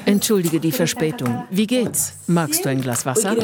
Entschuldige 0.05 0.61
die 0.61 0.73
Verspätung. 0.73 1.45
Wie 1.51 1.67
geht's? 1.67 2.15
Magst 2.27 2.65
du 2.65 2.69
ein 2.69 2.81
Glas 2.81 3.07
Wasser? 3.07 3.35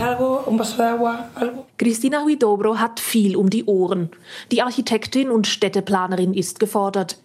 Cristina 1.78 2.22
Huidobro 2.22 2.78
hat 2.78 3.00
viel 3.00 3.36
um 3.36 3.48
die 3.48 3.64
Ohren. 3.64 4.10
Die 4.52 4.62
Architektin 4.62 5.30
und 5.30 5.46
Städteplanerin 5.46 6.34
ist 6.34 6.60
gefordert. 6.60 7.18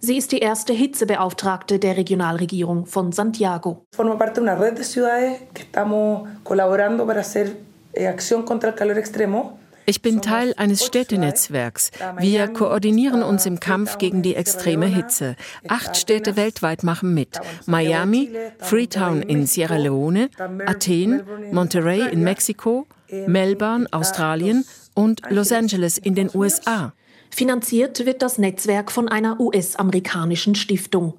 Sie 0.00 0.16
ist 0.16 0.30
die 0.30 0.38
erste 0.38 0.72
Hitzebeauftragte 0.72 1.80
der 1.80 1.96
Regionalregierung 1.96 2.86
von 2.86 3.10
Santiago. 3.10 3.84
Forma 3.96 4.16
parte 4.16 4.40
de 4.40 4.42
una 4.42 4.54
red 4.54 4.76
de 4.76 4.84
ciudades 4.84 5.40
que 5.52 5.62
estamos 5.62 6.28
colaborando 6.44 7.04
para 7.04 7.20
hacer 7.20 7.56
eh, 7.94 8.06
acción 8.06 8.44
contra 8.44 8.70
el 8.70 8.76
calor 8.76 8.96
extremo. 8.96 9.58
Ich 9.86 10.02
bin 10.02 10.20
Teil 10.20 10.52
eines 10.58 10.84
Städtenetzwerks. 10.84 11.90
Wir 12.18 12.46
koordinieren 12.48 13.22
uns 13.22 13.46
im 13.46 13.58
Kampf 13.58 13.96
gegen 13.96 14.20
die 14.20 14.34
extreme 14.34 14.84
Hitze. 14.84 15.34
Acht 15.66 15.96
Städte 15.96 16.36
weltweit 16.36 16.82
machen 16.82 17.14
mit. 17.14 17.40
Miami, 17.64 18.30
Freetown 18.58 19.22
in 19.22 19.46
Sierra 19.46 19.78
Leone, 19.78 20.28
Athen, 20.66 21.22
Monterrey 21.52 22.06
in 22.12 22.22
Mexiko, 22.22 22.86
Melbourne, 23.26 23.86
Australien 23.90 24.66
und 24.94 25.22
Los 25.30 25.52
Angeles 25.52 25.96
in 25.96 26.14
den 26.14 26.30
USA. 26.34 26.92
Finanziert 27.30 28.04
wird 28.04 28.22
das 28.22 28.38
Netzwerk 28.38 28.90
von 28.90 29.08
einer 29.08 29.40
US-amerikanischen 29.40 30.54
Stiftung. 30.54 31.14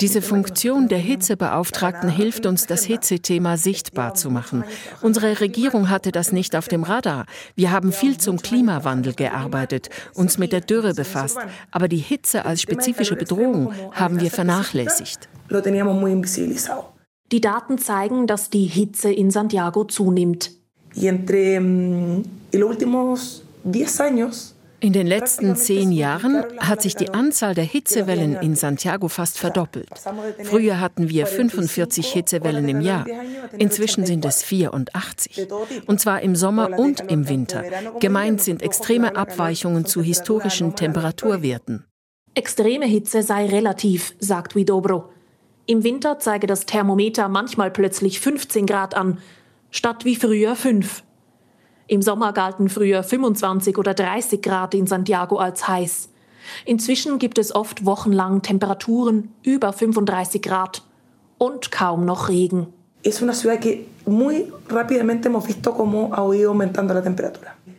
Diese 0.00 0.22
Funktion 0.22 0.88
der 0.88 0.98
Hitzebeauftragten 0.98 2.08
hilft 2.08 2.46
uns, 2.46 2.66
das 2.66 2.84
Hitzethema 2.84 3.56
sichtbar 3.56 4.14
zu 4.14 4.28
machen. 4.28 4.64
Unsere 5.02 5.40
Regierung 5.40 5.88
hatte 5.88 6.10
das 6.10 6.32
nicht 6.32 6.56
auf 6.56 6.66
dem 6.66 6.82
Radar. 6.82 7.26
Wir 7.54 7.70
haben 7.70 7.92
viel 7.92 8.18
zum 8.18 8.42
Klimawandel 8.42 9.14
gearbeitet, 9.14 9.88
uns 10.14 10.38
mit 10.38 10.52
der 10.52 10.62
Dürre 10.62 10.94
befasst, 10.94 11.38
aber 11.70 11.86
die 11.86 11.98
Hitze 11.98 12.44
als 12.44 12.60
spezifische 12.60 13.14
Bedrohung 13.14 13.72
haben 13.92 14.20
wir 14.20 14.32
vernachlässigt. 14.32 15.28
Die 17.30 17.40
Daten 17.40 17.78
zeigen, 17.78 18.26
dass 18.26 18.50
die 18.50 18.64
Hitze 18.64 19.12
in 19.12 19.30
Santiago 19.30 19.84
zunimmt. 19.84 20.57
Y 21.00 21.06
entre 21.06 21.60
mm, 21.60 22.22
los 22.52 22.70
últimos 22.70 23.44
10 23.64 24.00
años 24.00 24.54
in 24.80 24.92
den 24.92 25.08
letzten 25.08 25.56
zehn 25.56 25.90
Jahren 25.90 26.44
hat 26.58 26.82
sich 26.82 26.94
die 26.94 27.10
Anzahl 27.10 27.52
der 27.52 27.64
Hitzewellen 27.64 28.36
in 28.36 28.54
Santiago 28.54 29.08
fast 29.08 29.36
verdoppelt. 29.36 29.88
Früher 30.44 30.80
hatten 30.80 31.08
wir 31.08 31.26
45 31.26 32.12
Hitzewellen 32.12 32.68
im 32.68 32.80
Jahr. 32.80 33.04
Inzwischen 33.58 34.06
sind 34.06 34.24
es 34.24 34.44
84. 34.44 35.48
Und 35.86 36.00
zwar 36.00 36.22
im 36.22 36.36
Sommer 36.36 36.78
und 36.78 37.00
im 37.10 37.28
Winter. 37.28 37.64
Gemeint 37.98 38.40
sind 38.40 38.62
extreme 38.62 39.16
Abweichungen 39.16 39.84
zu 39.84 40.00
historischen 40.00 40.76
Temperaturwerten. 40.76 41.84
Extreme 42.34 42.86
Hitze 42.86 43.24
sei 43.24 43.46
relativ, 43.46 44.14
sagt 44.20 44.54
Widobro. 44.54 45.10
Im 45.66 45.82
Winter 45.82 46.20
zeige 46.20 46.46
das 46.46 46.66
Thermometer 46.66 47.28
manchmal 47.28 47.72
plötzlich 47.72 48.20
15 48.20 48.64
Grad 48.64 48.94
an, 48.94 49.18
statt 49.70 50.04
wie 50.04 50.16
früher 50.16 50.54
5. 50.56 51.02
Im 51.86 52.02
Sommer 52.02 52.32
galten 52.32 52.68
früher 52.68 53.02
25 53.02 53.78
oder 53.78 53.94
30 53.94 54.42
Grad 54.42 54.74
in 54.74 54.86
Santiago 54.86 55.36
als 55.36 55.66
heiß. 55.66 56.10
Inzwischen 56.64 57.18
gibt 57.18 57.38
es 57.38 57.54
oft 57.54 57.84
wochenlang 57.84 58.42
Temperaturen 58.42 59.32
über 59.42 59.72
35 59.72 60.42
Grad 60.42 60.82
und 61.38 61.70
kaum 61.70 62.04
noch 62.04 62.28
Regen. 62.28 62.72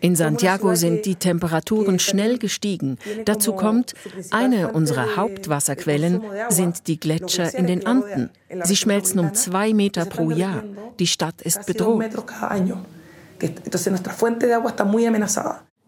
In 0.01 0.15
Santiago 0.15 0.75
sind 0.75 1.05
die 1.05 1.15
Temperaturen 1.15 1.99
schnell 1.99 2.37
gestiegen. 2.37 2.97
Dazu 3.25 3.53
kommt, 3.53 3.93
eine 4.31 4.71
unserer 4.71 5.15
Hauptwasserquellen 5.15 6.21
sind 6.49 6.87
die 6.87 6.99
Gletscher 6.99 7.53
in 7.53 7.67
den 7.67 7.85
Anden. 7.85 8.29
Sie 8.63 8.75
schmelzen 8.75 9.19
um 9.19 9.33
zwei 9.33 9.73
Meter 9.73 10.05
pro 10.05 10.31
Jahr. 10.31 10.63
Die 10.99 11.07
Stadt 11.07 11.41
ist 11.41 11.65
bedroht. 11.65 12.03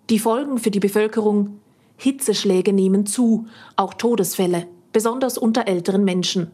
Die 0.09 0.19
Folgen 0.19 0.57
für 0.57 0.71
die 0.71 0.79
Bevölkerung 0.79 1.59
Hitzeschläge 1.97 2.73
nehmen 2.73 3.05
zu, 3.05 3.45
auch 3.75 3.93
Todesfälle, 3.93 4.67
besonders 4.91 5.37
unter 5.37 5.67
älteren 5.67 6.03
Menschen. 6.03 6.51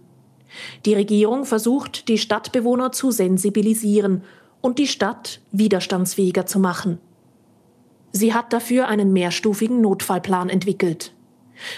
Die 0.86 0.94
Regierung 0.94 1.46
versucht, 1.46 2.08
die 2.08 2.18
Stadtbewohner 2.18 2.92
zu 2.92 3.12
sensibilisieren 3.12 4.24
und 4.62 4.80
die 4.80 4.88
Stadt 4.88 5.40
widerstandsfähiger 5.52 6.46
zu 6.46 6.60
machen. 6.60 7.00
Sie 8.18 8.34
hat 8.34 8.52
dafür 8.52 8.88
einen 8.88 9.14
mehrstufigen 9.14 9.80
Notfallplan 9.80 10.50
entwickelt. 10.50 11.14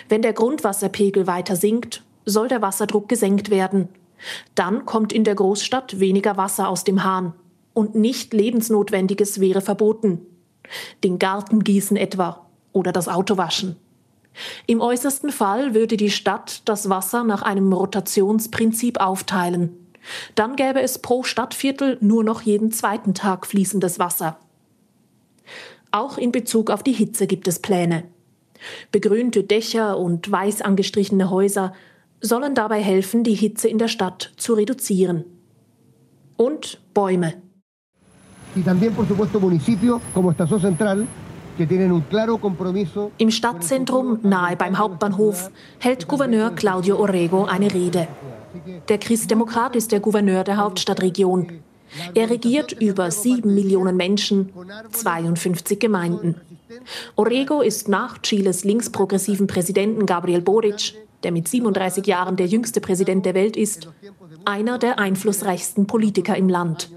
Wenn 0.07 0.21
der 0.21 0.31
Grundwasserpegel 0.31 1.27
weiter 1.27 1.57
sinkt, 1.57 2.05
soll 2.23 2.47
der 2.47 2.61
Wasserdruck 2.61 3.09
gesenkt 3.09 3.49
werden. 3.49 3.89
Dann 4.55 4.85
kommt 4.85 5.11
in 5.11 5.25
der 5.25 5.35
Großstadt 5.35 5.99
weniger 5.99 6.37
Wasser 6.37 6.69
aus 6.69 6.85
dem 6.85 7.03
Hahn. 7.03 7.33
Und 7.73 7.95
nicht 7.95 8.33
lebensnotwendiges 8.33 9.41
wäre 9.41 9.59
verboten. 9.59 10.21
Den 11.03 11.19
Garten 11.19 11.61
gießen 11.61 11.97
etwa 11.97 12.45
oder 12.71 12.93
das 12.93 13.09
Auto 13.09 13.35
waschen. 13.35 13.75
Im 14.65 14.79
äußersten 14.79 15.31
Fall 15.31 15.73
würde 15.73 15.97
die 15.97 16.09
Stadt 16.09 16.61
das 16.69 16.87
Wasser 16.87 17.25
nach 17.25 17.41
einem 17.41 17.73
Rotationsprinzip 17.73 19.01
aufteilen. 19.01 19.75
Dann 20.35 20.55
gäbe 20.55 20.81
es 20.81 20.99
pro 20.99 21.23
Stadtviertel 21.23 21.97
nur 21.99 22.23
noch 22.23 22.43
jeden 22.43 22.71
zweiten 22.71 23.13
Tag 23.13 23.45
fließendes 23.45 23.99
Wasser. 23.99 24.39
Auch 25.91 26.17
in 26.17 26.31
Bezug 26.31 26.69
auf 26.69 26.83
die 26.83 26.91
Hitze 26.91 27.25
gibt 27.25 27.47
es 27.47 27.59
Pläne. 27.59 28.03
Begrünte 28.91 29.43
Dächer 29.43 29.97
und 29.97 30.29
weiß 30.29 30.61
angestrichene 30.61 31.29
Häuser 31.29 31.73
sollen 32.21 32.53
dabei 32.53 32.81
helfen, 32.81 33.23
die 33.23 33.33
Hitze 33.33 33.67
in 33.67 33.77
der 33.77 33.87
Stadt 33.87 34.33
zu 34.37 34.53
reduzieren. 34.53 35.25
Und 36.37 36.79
Bäume. 36.93 37.33
Im 43.17 43.31
Stadtzentrum, 43.31 44.19
nahe 44.23 44.55
beim 44.55 44.77
Hauptbahnhof, 44.77 45.51
hält 45.79 46.07
Gouverneur 46.07 46.51
Claudio 46.51 46.97
Orrego 46.97 47.45
eine 47.45 47.73
Rede. 47.73 48.07
Der 48.87 48.97
Christdemokrat 48.97 49.75
ist 49.75 49.91
der 49.91 49.99
Gouverneur 49.99 50.43
der 50.43 50.57
Hauptstadtregion. 50.57 51.61
Er 52.13 52.29
regiert 52.29 52.71
über 52.73 53.11
sieben 53.11 53.55
Millionen 53.55 53.97
Menschen, 53.97 54.51
52 54.91 55.79
Gemeinden. 55.79 56.35
Orrego 57.15 57.61
ist 57.61 57.87
nach 57.87 58.19
Chiles 58.21 58.63
linksprogressiven 58.63 59.47
Präsidenten 59.47 60.05
Gabriel 60.05 60.41
Boric, 60.41 60.95
der 61.23 61.31
mit 61.31 61.47
37 61.47 62.05
Jahren 62.05 62.35
der 62.35 62.47
jüngste 62.47 62.81
Präsident 62.81 63.25
der 63.25 63.33
Welt 63.33 63.57
ist, 63.57 63.89
einer 64.45 64.77
der 64.77 64.99
einflussreichsten 64.99 65.87
Politiker 65.87 66.35
im 66.37 66.49
Land. 66.49 66.89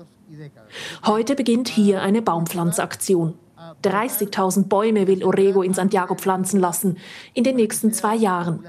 Heute 1.04 1.34
beginnt 1.34 1.68
hier 1.68 2.02
eine 2.02 2.22
Baumpflanzaktion. 2.22 3.34
30.000 3.82 4.68
Bäume 4.68 5.06
will 5.06 5.24
Orego 5.24 5.62
in 5.62 5.74
Santiago 5.74 6.14
pflanzen 6.14 6.60
lassen 6.60 6.98
in 7.34 7.44
den 7.44 7.56
nächsten 7.56 7.92
zwei 7.92 8.14
Jahren. 8.14 8.64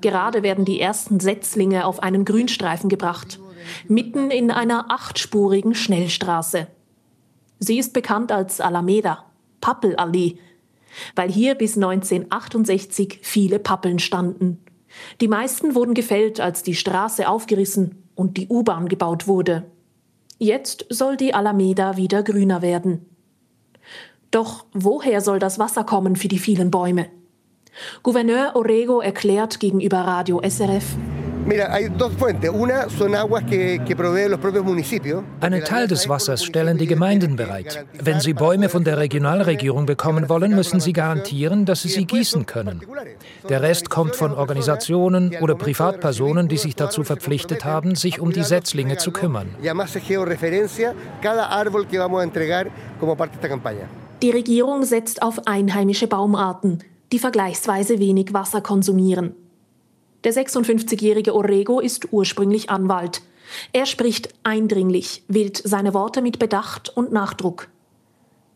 Gerade 0.00 0.42
werden 0.42 0.64
die 0.64 0.80
ersten 0.80 1.20
Setzlinge 1.20 1.84
auf 1.86 2.02
einen 2.02 2.24
Grünstreifen 2.24 2.88
gebracht, 2.88 3.39
mitten 3.88 4.30
in 4.30 4.50
einer 4.50 4.90
achtspurigen 4.90 5.74
Schnellstraße. 5.74 6.66
Sie 7.58 7.78
ist 7.78 7.92
bekannt 7.92 8.32
als 8.32 8.60
Alameda, 8.60 9.24
Pappelallee, 9.60 10.38
weil 11.14 11.30
hier 11.30 11.54
bis 11.54 11.76
1968 11.76 13.20
viele 13.22 13.58
Pappeln 13.58 13.98
standen. 13.98 14.64
Die 15.20 15.28
meisten 15.28 15.74
wurden 15.74 15.94
gefällt, 15.94 16.40
als 16.40 16.62
die 16.62 16.74
Straße 16.74 17.28
aufgerissen 17.28 18.02
und 18.14 18.36
die 18.36 18.48
U-Bahn 18.48 18.88
gebaut 18.88 19.28
wurde. 19.28 19.70
Jetzt 20.38 20.86
soll 20.88 21.16
die 21.16 21.34
Alameda 21.34 21.96
wieder 21.96 22.22
grüner 22.22 22.62
werden. 22.62 23.06
Doch 24.30 24.64
woher 24.72 25.20
soll 25.20 25.38
das 25.38 25.58
Wasser 25.58 25.84
kommen 25.84 26.16
für 26.16 26.28
die 26.28 26.38
vielen 26.38 26.70
Bäume? 26.70 27.10
Gouverneur 28.02 28.52
Orego 28.54 29.00
erklärt 29.00 29.60
gegenüber 29.60 29.98
Radio 29.98 30.40
SRF, 30.42 30.96
einen 35.40 35.64
Teil 35.64 35.88
des 35.88 36.08
Wassers 36.08 36.44
stellen 36.44 36.78
die 36.78 36.86
Gemeinden 36.86 37.36
bereit. 37.36 37.84
Wenn 38.00 38.20
sie 38.20 38.34
Bäume 38.34 38.68
von 38.68 38.84
der 38.84 38.98
Regionalregierung 38.98 39.86
bekommen 39.86 40.28
wollen, 40.28 40.54
müssen 40.54 40.78
sie 40.80 40.92
garantieren, 40.92 41.64
dass 41.64 41.82
sie 41.82 41.88
sie 41.88 42.04
gießen 42.04 42.46
können. 42.46 42.82
Der 43.48 43.62
Rest 43.62 43.90
kommt 43.90 44.14
von 44.14 44.32
Organisationen 44.32 45.34
oder 45.40 45.56
Privatpersonen, 45.56 46.46
die 46.48 46.56
sich 46.56 46.76
dazu 46.76 47.02
verpflichtet 47.02 47.64
haben, 47.64 47.96
sich 47.96 48.20
um 48.20 48.32
die 48.32 48.44
Setzlinge 48.44 48.98
zu 48.98 49.10
kümmern. 49.10 49.48
Die 54.22 54.30
Regierung 54.30 54.84
setzt 54.84 55.22
auf 55.22 55.46
einheimische 55.46 56.06
Baumarten, 56.06 56.78
die 57.10 57.18
vergleichsweise 57.18 57.98
wenig 57.98 58.32
Wasser 58.32 58.60
konsumieren. 58.60 59.34
Der 60.22 60.34
56-jährige 60.34 61.34
Orrego 61.34 61.80
ist 61.80 62.12
ursprünglich 62.12 62.68
Anwalt. 62.68 63.22
Er 63.72 63.86
spricht 63.86 64.28
eindringlich, 64.42 65.22
wählt 65.28 65.56
seine 65.64 65.94
Worte 65.94 66.20
mit 66.20 66.38
Bedacht 66.38 66.94
und 66.94 67.10
Nachdruck. 67.10 67.68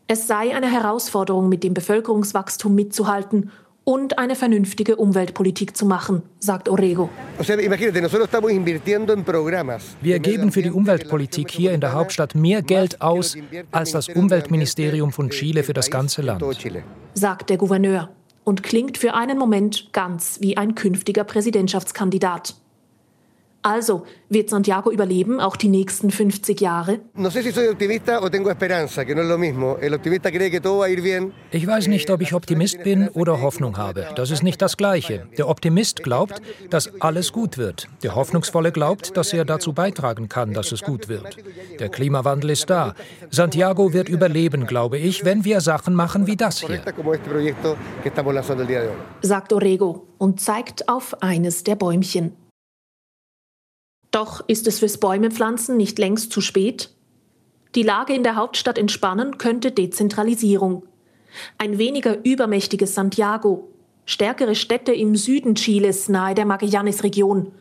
Es 0.07 0.27
sei 0.27 0.55
eine 0.55 0.71
Herausforderung, 0.71 1.49
mit 1.49 1.63
dem 1.63 1.73
Bevölkerungswachstum 1.73 2.75
mitzuhalten 2.75 3.49
und 3.83 4.19
eine 4.19 4.35
vernünftige 4.35 4.95
Umweltpolitik 4.95 5.75
zu 5.75 5.87
machen, 5.87 6.21
sagt 6.39 6.69
Orego. 6.69 7.09
Wir 10.01 10.19
geben 10.19 10.51
für 10.51 10.61
die 10.61 10.71
Umweltpolitik 10.71 11.51
hier 11.51 11.71
in 11.71 11.81
der 11.81 11.93
Hauptstadt 11.93 12.35
mehr 12.35 12.61
Geld 12.61 13.01
aus 13.01 13.35
als 13.71 13.91
das 13.91 14.09
Umweltministerium 14.09 15.11
von 15.11 15.31
Chile 15.31 15.63
für 15.63 15.73
das 15.73 15.89
ganze 15.89 16.21
Land, 16.21 16.43
sagt 17.15 17.49
der 17.49 17.57
Gouverneur 17.57 18.09
und 18.45 18.63
klingt 18.63 18.97
für 18.97 19.13
einen 19.13 19.37
Moment 19.37 19.91
ganz 19.91 20.39
wie 20.39 20.55
ein 20.55 20.75
künftiger 20.75 21.25
Präsidentschaftskandidat. 21.25 22.55
Also, 23.65 24.03
wird 24.29 24.51
Santiago 24.51 24.91
überleben, 24.91 25.39
auch 25.39 25.55
die 25.55 25.69
nächsten 25.69 26.11
50 26.11 26.61
Jahre? 26.61 26.99
Ich 31.49 31.65
weiß 31.65 31.87
nicht, 31.87 32.11
ob 32.11 32.21
ich 32.21 32.35
Optimist 32.35 32.83
bin 32.83 33.09
oder 33.09 33.41
Hoffnung 33.41 33.75
habe. 33.79 34.05
Das 34.15 34.29
ist 34.29 34.43
nicht 34.43 34.61
das 34.61 34.77
Gleiche. 34.77 35.27
Der 35.39 35.49
Optimist 35.49 36.03
glaubt, 36.03 36.43
dass 36.69 37.01
alles 37.01 37.33
gut 37.33 37.57
wird. 37.57 37.87
Der 38.03 38.13
Hoffnungsvolle 38.13 38.71
glaubt, 38.71 39.17
dass 39.17 39.33
er 39.33 39.45
dazu 39.45 39.73
beitragen 39.73 40.29
kann, 40.29 40.53
dass 40.53 40.71
es 40.71 40.83
gut 40.83 41.09
wird. 41.09 41.35
Der 41.79 41.89
Klimawandel 41.89 42.51
ist 42.51 42.69
da. 42.69 42.93
Santiago 43.31 43.93
wird 43.93 44.09
überleben, 44.09 44.67
glaube 44.67 44.99
ich, 44.99 45.25
wenn 45.25 45.43
wir 45.43 45.59
Sachen 45.59 45.95
machen 45.95 46.27
wie 46.27 46.35
das 46.35 46.59
hier. 46.59 46.83
Sagt 49.23 49.53
Orego 49.53 50.05
und 50.19 50.39
zeigt 50.39 50.87
auf 50.87 51.19
eines 51.23 51.63
der 51.63 51.75
Bäumchen. 51.75 52.44
Doch 54.15 54.41
ist 54.47 54.65
es 54.65 54.79
fürs 54.79 54.97
Bäumepflanzen 54.97 55.75
nicht 55.75 55.99
längst 55.99 56.31
zu 56.31 56.39
spät? 56.39 56.89
Die 57.75 57.83
Lage 57.83 58.13
in 58.13 58.23
der 58.23 58.37
Hauptstadt 58.37 58.77
entspannen 58.77 59.37
könnte 59.37 59.73
Dezentralisierung. 59.73 60.83
Ein 61.57 61.77
weniger 61.79 62.23
übermächtiges 62.23 62.95
Santiago, 62.95 63.67
stärkere 64.05 64.55
Städte 64.55 64.93
im 64.93 65.17
Süden 65.17 65.55
Chiles 65.55 66.07
nahe 66.07 66.33
der 66.33 66.45
Magallanes-Region, 66.45 67.51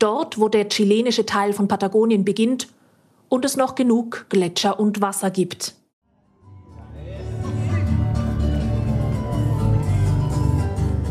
dort, 0.00 0.40
wo 0.40 0.48
der 0.48 0.68
chilenische 0.68 1.26
Teil 1.26 1.52
von 1.52 1.68
Patagonien 1.68 2.24
beginnt 2.24 2.66
und 3.28 3.44
es 3.44 3.56
noch 3.56 3.76
genug 3.76 4.26
Gletscher 4.30 4.80
und 4.80 5.00
Wasser 5.00 5.30
gibt. 5.30 5.76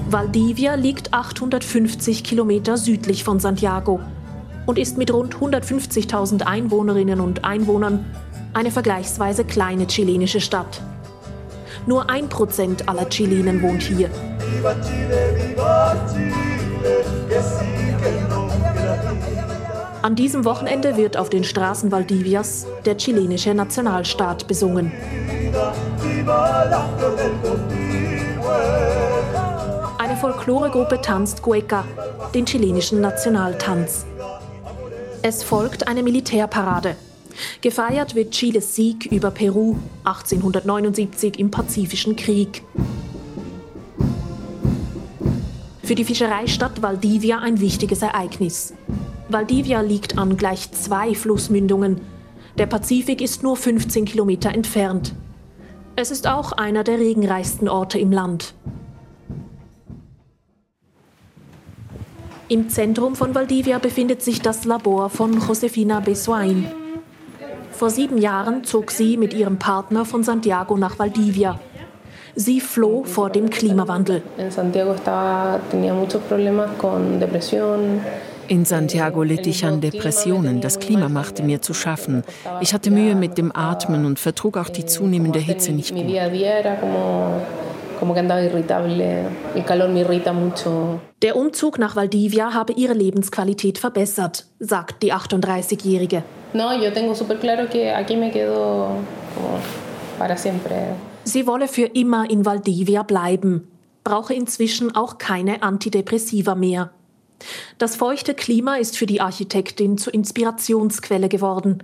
Valdivia 0.10 0.76
liegt 0.76 1.14
850 1.14 2.26
Kilometer 2.26 2.76
südlich 2.76 3.24
von 3.24 3.40
Santiago 3.40 4.02
und 4.66 4.80
ist 4.80 4.98
mit 4.98 5.14
rund 5.14 5.36
150.000 5.36 6.44
Einwohnerinnen 6.44 7.20
und 7.20 7.44
Einwohnern 7.44 8.06
eine 8.54 8.72
vergleichsweise 8.72 9.44
kleine 9.44 9.88
chilenische 9.88 10.42
Stadt. 10.42 10.82
Nur 11.86 12.10
ein 12.10 12.30
Prozent 12.30 12.88
aller 12.88 13.10
Chilenen 13.10 13.62
wohnt 13.62 13.82
hier. 13.82 14.10
An 20.02 20.16
diesem 20.16 20.46
Wochenende 20.46 20.98
wird 20.98 21.18
auf 21.18 21.30
den 21.30 21.44
Straßen 21.44 21.92
Valdivias 21.92 22.68
der 22.86 22.98
chilenische 22.98 23.54
Nationalstaat 23.54 24.48
besungen. 24.48 24.92
Eine 29.98 30.18
Folkloregruppe 30.18 31.02
tanzt 31.02 31.42
Cueca, 31.42 31.86
den 32.34 32.46
chilenischen 32.46 33.02
Nationaltanz. 33.02 34.06
Es 35.26 35.42
folgt 35.42 35.88
eine 35.88 36.04
Militärparade. 36.04 36.98
Gefeiert 37.62 38.14
wird 38.14 38.32
Chiles 38.32 38.76
Sieg 38.76 39.06
über 39.06 39.32
Peru 39.32 39.78
1879 40.04 41.40
im 41.40 41.50
Pazifischen 41.50 42.18
Krieg. 42.18 42.62
Für 45.82 45.96
die 45.96 46.04
Fischereistadt 46.04 46.82
Valdivia 46.82 47.40
ein 47.40 47.62
wichtiges 47.62 48.02
Ereignis. 48.02 48.74
Valdivia 49.30 49.80
liegt 49.80 50.18
an 50.18 50.36
gleich 50.36 50.70
zwei 50.74 51.16
Flussmündungen. 51.16 52.02
Der 52.58 52.66
Pazifik 52.66 53.22
ist 53.22 53.44
nur 53.44 53.56
15 53.56 54.04
Kilometer 54.04 54.54
entfernt. 54.54 55.16
Es 55.96 56.12
ist 56.12 56.28
auch 56.28 56.52
einer 56.52 56.84
der 56.84 57.00
regenreichsten 57.00 57.70
Orte 57.70 57.98
im 57.98 58.12
Land. 58.12 58.56
Im 62.54 62.70
Zentrum 62.70 63.16
von 63.16 63.34
Valdivia 63.34 63.80
befindet 63.80 64.22
sich 64.22 64.40
das 64.40 64.64
Labor 64.64 65.10
von 65.10 65.34
Josefina 65.34 66.02
Besoin. 66.02 66.68
Vor 67.72 67.90
sieben 67.90 68.20
Jahren 68.20 68.64
zog 68.64 68.92
sie 68.92 69.18
mit 69.18 69.34
ihrem 69.34 69.58
Partner 69.58 70.06
von 70.06 70.24
Santiago 70.24 70.78
nach 70.78 71.00
Valdivia. 71.00 71.60
Sie 72.36 72.62
floh 72.62 73.06
vor 73.06 73.32
dem 73.32 73.50
Klimawandel. 73.50 74.22
In 74.38 74.52
Santiago 74.52 74.94
estaba, 74.94 75.62
tenía 75.72 75.96
muchos 75.96 76.22
problemas 76.30 76.70
con 76.78 77.20
depresión. 77.20 78.02
In 78.48 78.66
Santiago 78.66 79.24
litt 79.24 79.48
ich 79.48 79.66
an 79.66 79.82
Depressionen. 79.82 80.62
Das 80.62 80.78
Klima 80.78 81.10
machte 81.10 81.42
mir 81.42 81.64
zu 81.64 81.74
schaffen. 81.74 82.24
Ich 82.62 82.76
hatte 82.76 82.92
Mühe 82.92 83.16
mit 83.16 83.40
dem 83.40 83.52
Atmen 83.56 84.06
und 84.06 84.20
vertrug 84.20 84.58
auch 84.58 84.70
die 84.70 84.86
zunehmende 84.86 85.40
Hitze 85.40 85.72
nicht 85.72 85.96
gut. 85.96 86.06
Der 91.22 91.36
Umzug 91.36 91.80
nach 91.80 91.96
Valdivia 91.96 92.54
habe 92.54 92.74
ihre 92.74 92.94
Lebensqualität 92.94 93.78
verbessert, 93.78 94.46
sagt 94.60 95.04
die 95.04 95.14
38-Jährige. 95.14 96.24
Sie 101.24 101.48
wolle 101.48 101.68
für 101.68 101.86
immer 101.86 102.30
in 102.30 102.46
Valdivia 102.46 103.04
bleiben, 103.04 103.68
brauche 104.04 104.34
inzwischen 104.34 104.96
auch 104.96 105.18
keine 105.18 105.64
Antidepressiva 105.64 106.56
mehr. 106.56 106.92
Das 107.78 107.96
feuchte 107.96 108.34
Klima 108.34 108.76
ist 108.76 108.98
für 108.98 109.06
die 109.06 109.22
Architektin 109.22 109.98
zur 109.98 110.14
Inspirationsquelle 110.14 111.30
geworden. 111.30 111.84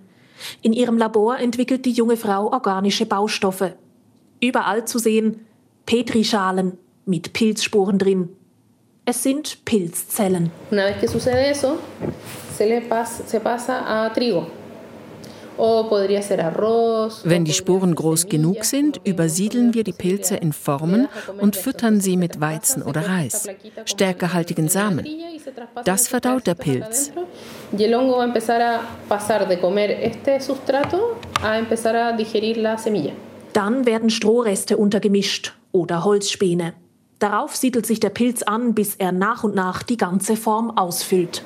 In 0.62 0.74
ihrem 0.74 0.98
Labor 0.98 1.38
entwickelt 1.40 1.86
die 1.86 1.92
junge 1.92 2.18
Frau 2.18 2.52
organische 2.52 3.06
Baustoffe. 3.06 3.74
Überall 4.42 4.86
zu 4.86 5.00
sehen 5.00 5.46
Petrischalen 5.90 6.78
mit 7.06 7.34
Pilzsporen 7.34 7.98
drin. 7.98 8.30
Es 9.06 9.24
sind 9.24 9.66
Pilzzellen. 9.66 10.52
Una 10.70 10.86
vez 10.86 11.00
que 11.00 11.08
sucede 11.08 11.50
eso, 11.50 11.80
se 12.56 12.68
le 12.68 12.82
pasa, 12.82 13.24
se 13.26 13.40
pasa 13.40 14.06
a 14.06 14.14
trigo. 14.14 14.46
Wenn 15.58 17.44
die 17.44 17.54
Sporen 17.54 17.96
groß 17.96 18.28
genug 18.30 18.64
sind, 18.64 19.02
übersiedeln 19.04 19.74
wir 19.74 19.84
die 19.84 19.92
Pilze 19.92 20.36
in 20.36 20.54
Formen 20.54 21.10
und 21.42 21.58
füttern 21.58 22.00
sie 22.00 22.18
mit 22.18 22.40
Weizen 22.40 22.84
oder 22.84 23.10
Reis, 23.10 23.48
stärkehaltigen 23.84 24.70
Samen. 24.70 25.06
Das 25.84 26.08
verdaut 26.08 26.46
der 26.46 26.54
Pilz. 26.54 27.12
Dann 33.54 33.86
werden 33.86 34.10
Strohreste 34.10 34.78
untergemischt 34.78 35.59
oder 35.72 36.04
Holzspäne. 36.04 36.74
Darauf 37.20 37.56
siedelt 37.56 37.86
sich 37.86 38.00
der 38.00 38.10
Pilz 38.10 38.44
an, 38.44 38.74
bis 38.74 38.96
er 38.96 39.12
nach 39.12 39.44
und 39.44 39.54
nach 39.54 39.84
die 39.84 39.98
ganze 39.98 40.38
Form 40.38 40.72
ausfüllt. 40.78 41.44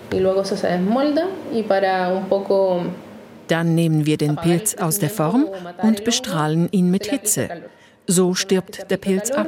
Dann 3.48 3.76
nehmen 3.76 4.06
wir 4.06 4.18
den 4.18 4.36
Pilz 4.36 4.76
aus 4.76 5.00
der 5.00 5.10
Form 5.10 5.48
und 5.82 6.04
bestrahlen 6.04 6.70
ihn 6.72 6.92
mit 6.92 7.08
Hitze. 7.08 7.50
So 8.06 8.36
stirbt 8.36 8.90
der 8.92 8.98
Pilz 8.98 9.32
ab. 9.32 9.48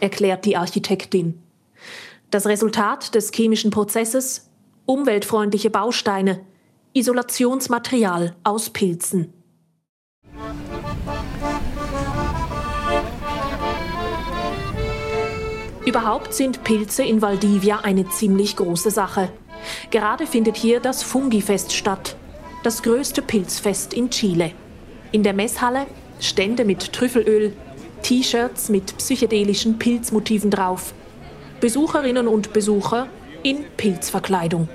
Erklärt 0.00 0.44
die 0.44 0.56
Architektin. 0.56 1.40
Das 2.30 2.46
Resultat 2.46 3.14
des 3.14 3.30
chemischen 3.32 3.70
Prozesses? 3.70 4.50
Umweltfreundliche 4.86 5.70
Bausteine, 5.70 6.40
Isolationsmaterial 6.94 8.34
aus 8.42 8.70
Pilzen. 8.70 9.32
Überhaupt 15.86 16.34
sind 16.34 16.62
Pilze 16.62 17.02
in 17.02 17.22
Valdivia 17.22 17.80
eine 17.80 18.08
ziemlich 18.08 18.56
große 18.56 18.90
Sache. 18.90 19.30
Gerade 19.90 20.26
findet 20.26 20.56
hier 20.56 20.80
das 20.80 21.02
Fungifest 21.02 21.72
statt, 21.72 22.16
das 22.62 22.82
größte 22.82 23.22
Pilzfest 23.22 23.94
in 23.94 24.10
Chile. 24.10 24.52
In 25.12 25.22
der 25.22 25.32
Messhalle 25.32 25.86
Stände 26.20 26.66
mit 26.66 26.92
Trüffelöl, 26.92 27.54
T-Shirts 28.02 28.68
mit 28.68 28.96
psychedelischen 28.98 29.78
Pilzmotiven 29.78 30.50
drauf. 30.50 30.92
Besucherinnen 31.60 32.28
und 32.28 32.52
Besucher 32.52 33.08
in 33.42 33.64
Pilzverkleidung. 33.76 34.68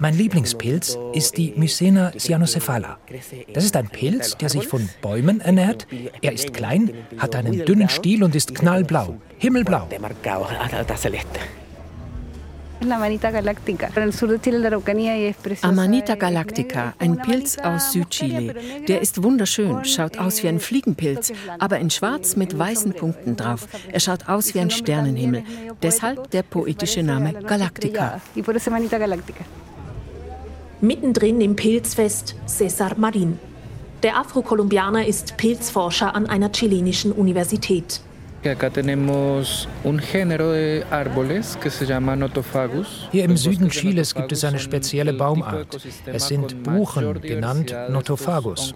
Mein 0.00 0.16
Lieblingspilz 0.16 0.96
ist 1.12 1.36
die 1.36 1.52
Mycena 1.56 2.12
cyanocephala. 2.16 2.98
Das 3.52 3.64
ist 3.64 3.74
ein 3.74 3.88
Pilz, 3.88 4.36
der 4.36 4.48
sich 4.48 4.68
von 4.68 4.88
Bäumen 5.02 5.40
ernährt. 5.40 5.88
Er 6.22 6.32
ist 6.32 6.54
klein, 6.54 6.92
hat 7.18 7.34
einen 7.34 7.64
dünnen 7.64 7.88
Stiel 7.88 8.22
und 8.22 8.36
ist 8.36 8.54
knallblau, 8.54 9.16
himmelblau. 9.38 9.88
Amanita 15.62 16.14
galactica, 16.14 16.94
ein 17.00 17.16
Pilz 17.18 17.58
aus 17.58 17.92
Südchile. 17.92 18.54
Der 18.86 19.00
ist 19.00 19.20
wunderschön, 19.20 19.84
schaut 19.84 20.16
aus 20.18 20.44
wie 20.44 20.48
ein 20.48 20.60
Fliegenpilz, 20.60 21.32
aber 21.58 21.80
in 21.80 21.90
schwarz 21.90 22.36
mit 22.36 22.56
weißen 22.56 22.92
Punkten 22.92 23.34
drauf. 23.34 23.66
Er 23.90 23.98
schaut 23.98 24.28
aus 24.28 24.54
wie 24.54 24.60
ein 24.60 24.70
Sternenhimmel. 24.70 25.42
Deshalb 25.82 26.30
der 26.30 26.44
poetische 26.44 27.02
Name 27.02 27.32
Galactica. 27.32 28.20
Mittendrin 30.80 31.40
im 31.40 31.56
Pilzfest 31.56 32.36
Cesar 32.46 32.96
Marin. 32.96 33.40
Der 34.04 34.16
Afrokolumbianer 34.16 35.08
ist 35.08 35.36
Pilzforscher 35.36 36.14
an 36.14 36.26
einer 36.26 36.52
chilenischen 36.52 37.10
Universität. 37.10 38.00
Hier 43.10 43.24
im 43.24 43.36
Süden 43.36 43.68
Chiles 43.68 44.14
gibt 44.14 44.32
es 44.32 44.44
eine 44.44 44.58
spezielle 44.58 45.12
Baumart. 45.12 45.78
Es 46.06 46.28
sind 46.28 46.62
Buchen, 46.62 47.20
genannt 47.20 47.74
Notophagus. 47.90 48.74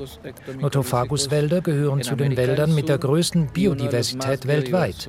Notophaguswälder 0.61 1.61
gehören 1.61 2.03
zu 2.03 2.17
den 2.17 2.37
Wäldern 2.37 2.75
mit 2.75 2.89
der 2.89 2.99
größten 2.99 3.49
Biodiversität 3.49 4.47
weltweit. 4.47 5.09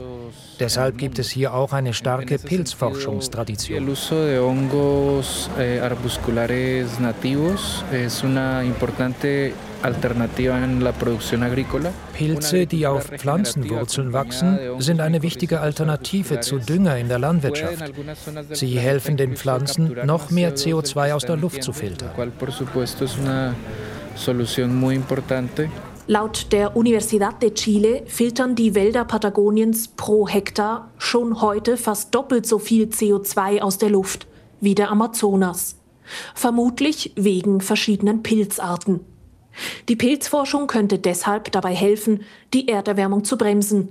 Deshalb 0.59 0.97
gibt 0.97 1.19
es 1.19 1.29
hier 1.29 1.53
auch 1.53 1.73
eine 1.73 1.93
starke 1.93 2.37
Pilzforschungstradition. 2.37 3.95
Pilze, 12.13 12.65
die 12.65 12.87
auf 12.87 13.03
Pflanzenwurzeln 13.05 14.13
wachsen, 14.13 14.59
sind 14.79 15.01
eine 15.01 15.21
wichtige 15.21 15.59
Alternative 15.59 16.39
zu 16.39 16.59
Dünger 16.59 16.97
in 16.97 17.09
der 17.09 17.19
Landwirtschaft. 17.19 17.93
Sie 18.51 18.79
helfen 18.79 19.17
den 19.17 19.35
Pflanzen, 19.35 19.95
noch 20.05 20.29
mehr 20.29 20.55
CO2 20.55 21.13
aus 21.13 21.25
der 21.25 21.35
Luft 21.35 21.63
zu 21.63 21.73
filtern. 21.73 22.11
Laut 26.07 26.51
der 26.51 26.75
Universidad 26.75 27.41
de 27.41 27.53
Chile 27.53 28.03
filtern 28.07 28.55
die 28.55 28.75
Wälder 28.75 29.05
Patagoniens 29.05 29.87
pro 29.87 30.27
Hektar 30.27 30.91
schon 30.97 31.41
heute 31.41 31.77
fast 31.77 32.13
doppelt 32.13 32.45
so 32.45 32.59
viel 32.59 32.87
CO2 32.87 33.61
aus 33.61 33.77
der 33.77 33.89
Luft 33.89 34.27
wie 34.59 34.75
der 34.75 34.91
Amazonas. 34.91 35.77
Vermutlich 36.35 37.13
wegen 37.15 37.61
verschiedenen 37.61 38.21
Pilzarten. 38.21 38.99
Die 39.89 39.95
Pilzforschung 39.95 40.67
könnte 40.67 40.99
deshalb 40.99 41.51
dabei 41.51 41.73
helfen, 41.73 42.23
die 42.53 42.67
Erderwärmung 42.67 43.23
zu 43.23 43.37
bremsen, 43.37 43.89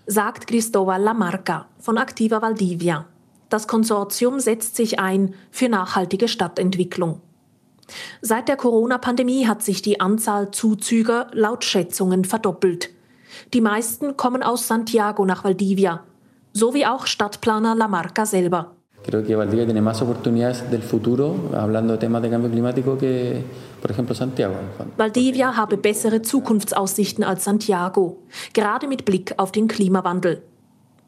Sagt 0.06 0.48
Cristóbal 0.48 1.02
Lamarca 1.02 1.66
von 1.80 1.96
Activa 1.96 2.40
Valdivia. 2.40 3.06
Das 3.48 3.68
Konsortium 3.68 4.40
setzt 4.40 4.76
sich 4.76 4.98
ein 4.98 5.34
für 5.50 5.68
nachhaltige 5.68 6.28
Stadtentwicklung. 6.28 7.20
Seit 8.20 8.48
der 8.48 8.56
Corona-Pandemie 8.56 9.46
hat 9.46 9.62
sich 9.62 9.82
die 9.82 10.00
Anzahl 10.00 10.50
Zuzüger 10.50 11.28
laut 11.32 11.64
Schätzungen 11.64 12.24
verdoppelt. 12.24 12.90
Die 13.54 13.60
meisten 13.60 14.16
kommen 14.16 14.42
aus 14.42 14.66
Santiago 14.66 15.24
nach 15.24 15.44
Valdivia, 15.44 16.02
so 16.52 16.74
wie 16.74 16.86
auch 16.86 17.06
Stadtplaner 17.06 17.74
Lamarca 17.74 18.26
selber. 18.26 18.72
Creo 19.04 19.22
que 19.22 19.36
Valdivia 19.36 19.64
tiene 19.64 19.82
más 19.82 20.02
oportunidades 20.02 20.68
del 20.68 20.82
futuro, 20.82 21.36
hablando 21.52 21.92
de 21.92 22.00
temas 22.00 22.22
de 22.22 22.28
cambio 22.28 22.50
climático, 22.50 22.98
que, 22.98 23.40
por 23.80 23.92
ejemplo, 23.92 24.16
Santiago. 24.16 24.54
Valdivia 24.96 25.56
habe 25.56 25.76
bessere 25.76 26.22
Zukunftsaussichten 26.22 27.22
als 27.22 27.44
Santiago, 27.44 28.18
gerade 28.52 28.88
mit 28.88 29.04
Blick 29.04 29.34
auf 29.36 29.52
den 29.52 29.68
Klimawandel. 29.68 30.42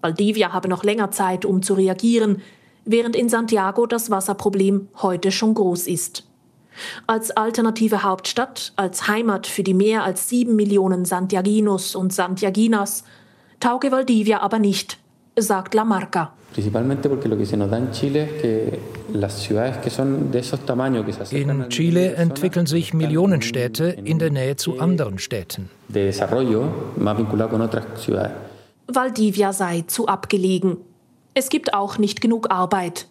Valdivia 0.01 0.53
habe 0.53 0.69
noch 0.69 0.85
länger 0.85 1.11
Zeit, 1.11 1.45
um 1.45 1.63
zu 1.63 1.75
reagieren, 1.75 2.43
während 2.85 3.17
in 3.17 3.29
Santiago 3.29 3.87
das 3.87 4.11
Wasserproblem 4.11 4.89
heute 5.03 5.31
schon 5.31 5.55
groß 5.55 5.87
ist. 5.87 6.25
Als 7.07 7.31
alternative 7.31 8.03
Hauptstadt, 8.03 8.73
als 8.77 9.09
Heimat 9.09 9.47
für 9.47 9.63
die 9.63 9.75
mehr 9.75 10.05
als 10.05 10.29
sieben 10.29 10.57
Millionen 10.57 11.05
Santiaginos 11.05 11.95
und 11.95 12.13
Santiaginas, 12.13 13.05
Tauge 13.61 13.91
Valdivia 13.91 14.41
aber 14.41 14.59
nicht, 14.59 14.99
sagt 15.37 15.75
La 15.75 15.85
Marca. 15.85 16.33
In 21.31 21.69
Chile 21.69 22.15
entwickeln 22.15 22.67
sich 22.67 22.95
Millionenstädte 22.95 23.85
in 23.85 24.19
der 24.19 24.31
Nähe 24.31 24.57
zu 24.57 24.81
anderen 24.81 25.19
Städten. 25.19 25.69
Valdivia 28.91 29.53
sei 29.53 29.83
zu 29.87 30.09
abgelegen. 30.09 30.79
Es 31.35 31.51
gibt 31.51 31.75
auch 31.75 31.99
nicht 31.99 32.23
genug 32.23 32.51
Arbeit. 32.51 33.07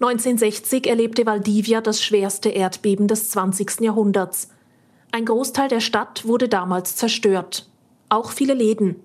1960 0.00 0.86
erlebte 0.86 1.26
Valdivia 1.26 1.82
das 1.82 2.02
schwerste 2.02 2.48
Erdbeben 2.48 3.06
des 3.06 3.28
20. 3.28 3.82
Jahrhunderts. 3.82 4.48
Ein 5.12 5.26
Großteil 5.26 5.68
der 5.68 5.80
Stadt 5.80 6.26
wurde 6.26 6.48
damals 6.48 6.96
zerstört. 6.96 7.68
Auch 8.08 8.30
viele 8.30 8.54
Läden. 8.54 8.96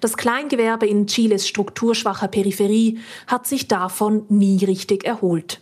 Das 0.00 0.16
Kleingewerbe 0.16 0.86
in 0.86 1.06
Chiles 1.06 1.46
strukturschwacher 1.46 2.26
Peripherie 2.26 2.98
hat 3.28 3.46
sich 3.46 3.68
davon 3.68 4.26
nie 4.28 4.64
richtig 4.64 5.04
erholt. 5.04 5.60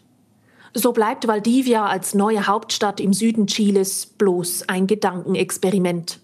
So 0.72 0.92
bleibt 0.92 1.28
Valdivia 1.28 1.84
als 1.84 2.14
neue 2.14 2.46
Hauptstadt 2.46 3.00
im 3.00 3.12
Süden 3.12 3.46
Chiles 3.46 4.06
bloß 4.06 4.64
ein 4.66 4.86
Gedankenexperiment. 4.86 6.20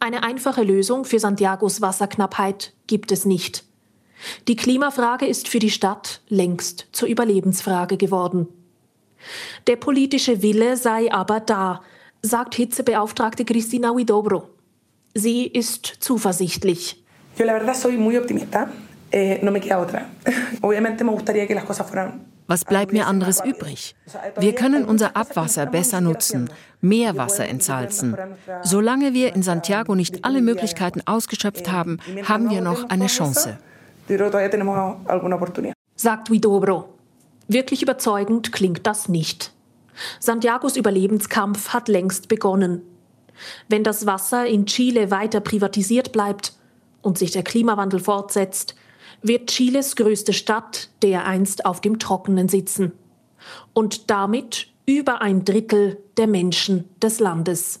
Eine 0.00 0.22
einfache 0.22 0.62
Lösung 0.62 1.04
für 1.04 1.18
Santiagos 1.18 1.80
Wasserknappheit 1.80 2.72
gibt 2.86 3.10
es 3.10 3.24
nicht. 3.24 3.64
Die 4.46 4.56
Klimafrage 4.56 5.26
ist 5.26 5.48
für 5.48 5.58
die 5.58 5.70
Stadt 5.70 6.20
längst 6.28 6.86
zur 6.92 7.08
Überlebensfrage 7.08 7.96
geworden. 7.96 8.46
Der 9.66 9.76
politische 9.76 10.42
Wille 10.42 10.76
sei 10.76 11.12
aber 11.12 11.40
da, 11.40 11.82
sagt 12.22 12.54
Hitzebeauftragte 12.54 13.44
Cristina 13.44 13.90
Huidobro. 13.90 14.48
Sie 15.14 15.46
ist 15.46 15.86
zuversichtlich. 15.86 17.02
Yo 17.36 17.44
la 17.44 17.54
verdad 17.54 17.74
soy 17.74 17.96
muy 17.96 18.16
optimista. 18.16 18.70
Eh, 19.10 19.40
no 19.42 19.50
me 19.50 19.60
queda 19.60 19.80
otra. 19.80 20.10
Obviamente 20.60 21.02
me 21.02 21.12
gustaría 21.12 21.46
que 21.46 21.54
las 21.54 21.64
cosas 21.64 21.88
fueran 21.88 22.26
was 22.48 22.64
bleibt 22.64 22.92
mir 22.92 23.06
anderes 23.06 23.44
übrig? 23.44 23.94
Wir 24.40 24.54
können 24.54 24.84
unser 24.86 25.16
Abwasser 25.16 25.66
besser 25.66 26.00
nutzen, 26.00 26.50
mehr 26.80 27.16
Wasser 27.16 27.46
entsalzen. 27.46 28.16
Solange 28.62 29.12
wir 29.12 29.34
in 29.36 29.42
Santiago 29.42 29.94
nicht 29.94 30.24
alle 30.24 30.40
Möglichkeiten 30.40 31.02
ausgeschöpft 31.04 31.70
haben, 31.70 31.98
haben 32.24 32.50
wir 32.50 32.62
noch 32.62 32.88
eine 32.88 33.06
Chance. 33.06 33.58
Sagt 35.94 36.30
Huidobro. 36.30 36.88
Wirklich 37.48 37.82
überzeugend 37.82 38.50
klingt 38.52 38.86
das 38.86 39.08
nicht. 39.08 39.52
Santiagos 40.18 40.76
Überlebenskampf 40.76 41.70
hat 41.70 41.88
längst 41.88 42.28
begonnen. 42.28 42.82
Wenn 43.68 43.84
das 43.84 44.06
Wasser 44.06 44.46
in 44.46 44.64
Chile 44.66 45.10
weiter 45.10 45.40
privatisiert 45.40 46.12
bleibt 46.12 46.54
und 47.02 47.18
sich 47.18 47.30
der 47.30 47.42
Klimawandel 47.42 48.00
fortsetzt, 48.00 48.74
wird 49.22 49.50
Chiles 49.50 49.96
größte 49.96 50.32
Stadt 50.32 50.90
dereinst 51.02 51.64
auf 51.64 51.80
dem 51.80 51.98
Trockenen 51.98 52.48
sitzen. 52.48 52.92
Und 53.72 54.10
damit 54.10 54.68
über 54.86 55.20
ein 55.20 55.44
Drittel 55.44 55.98
der 56.16 56.26
Menschen 56.26 56.84
des 57.00 57.20
Landes. 57.20 57.80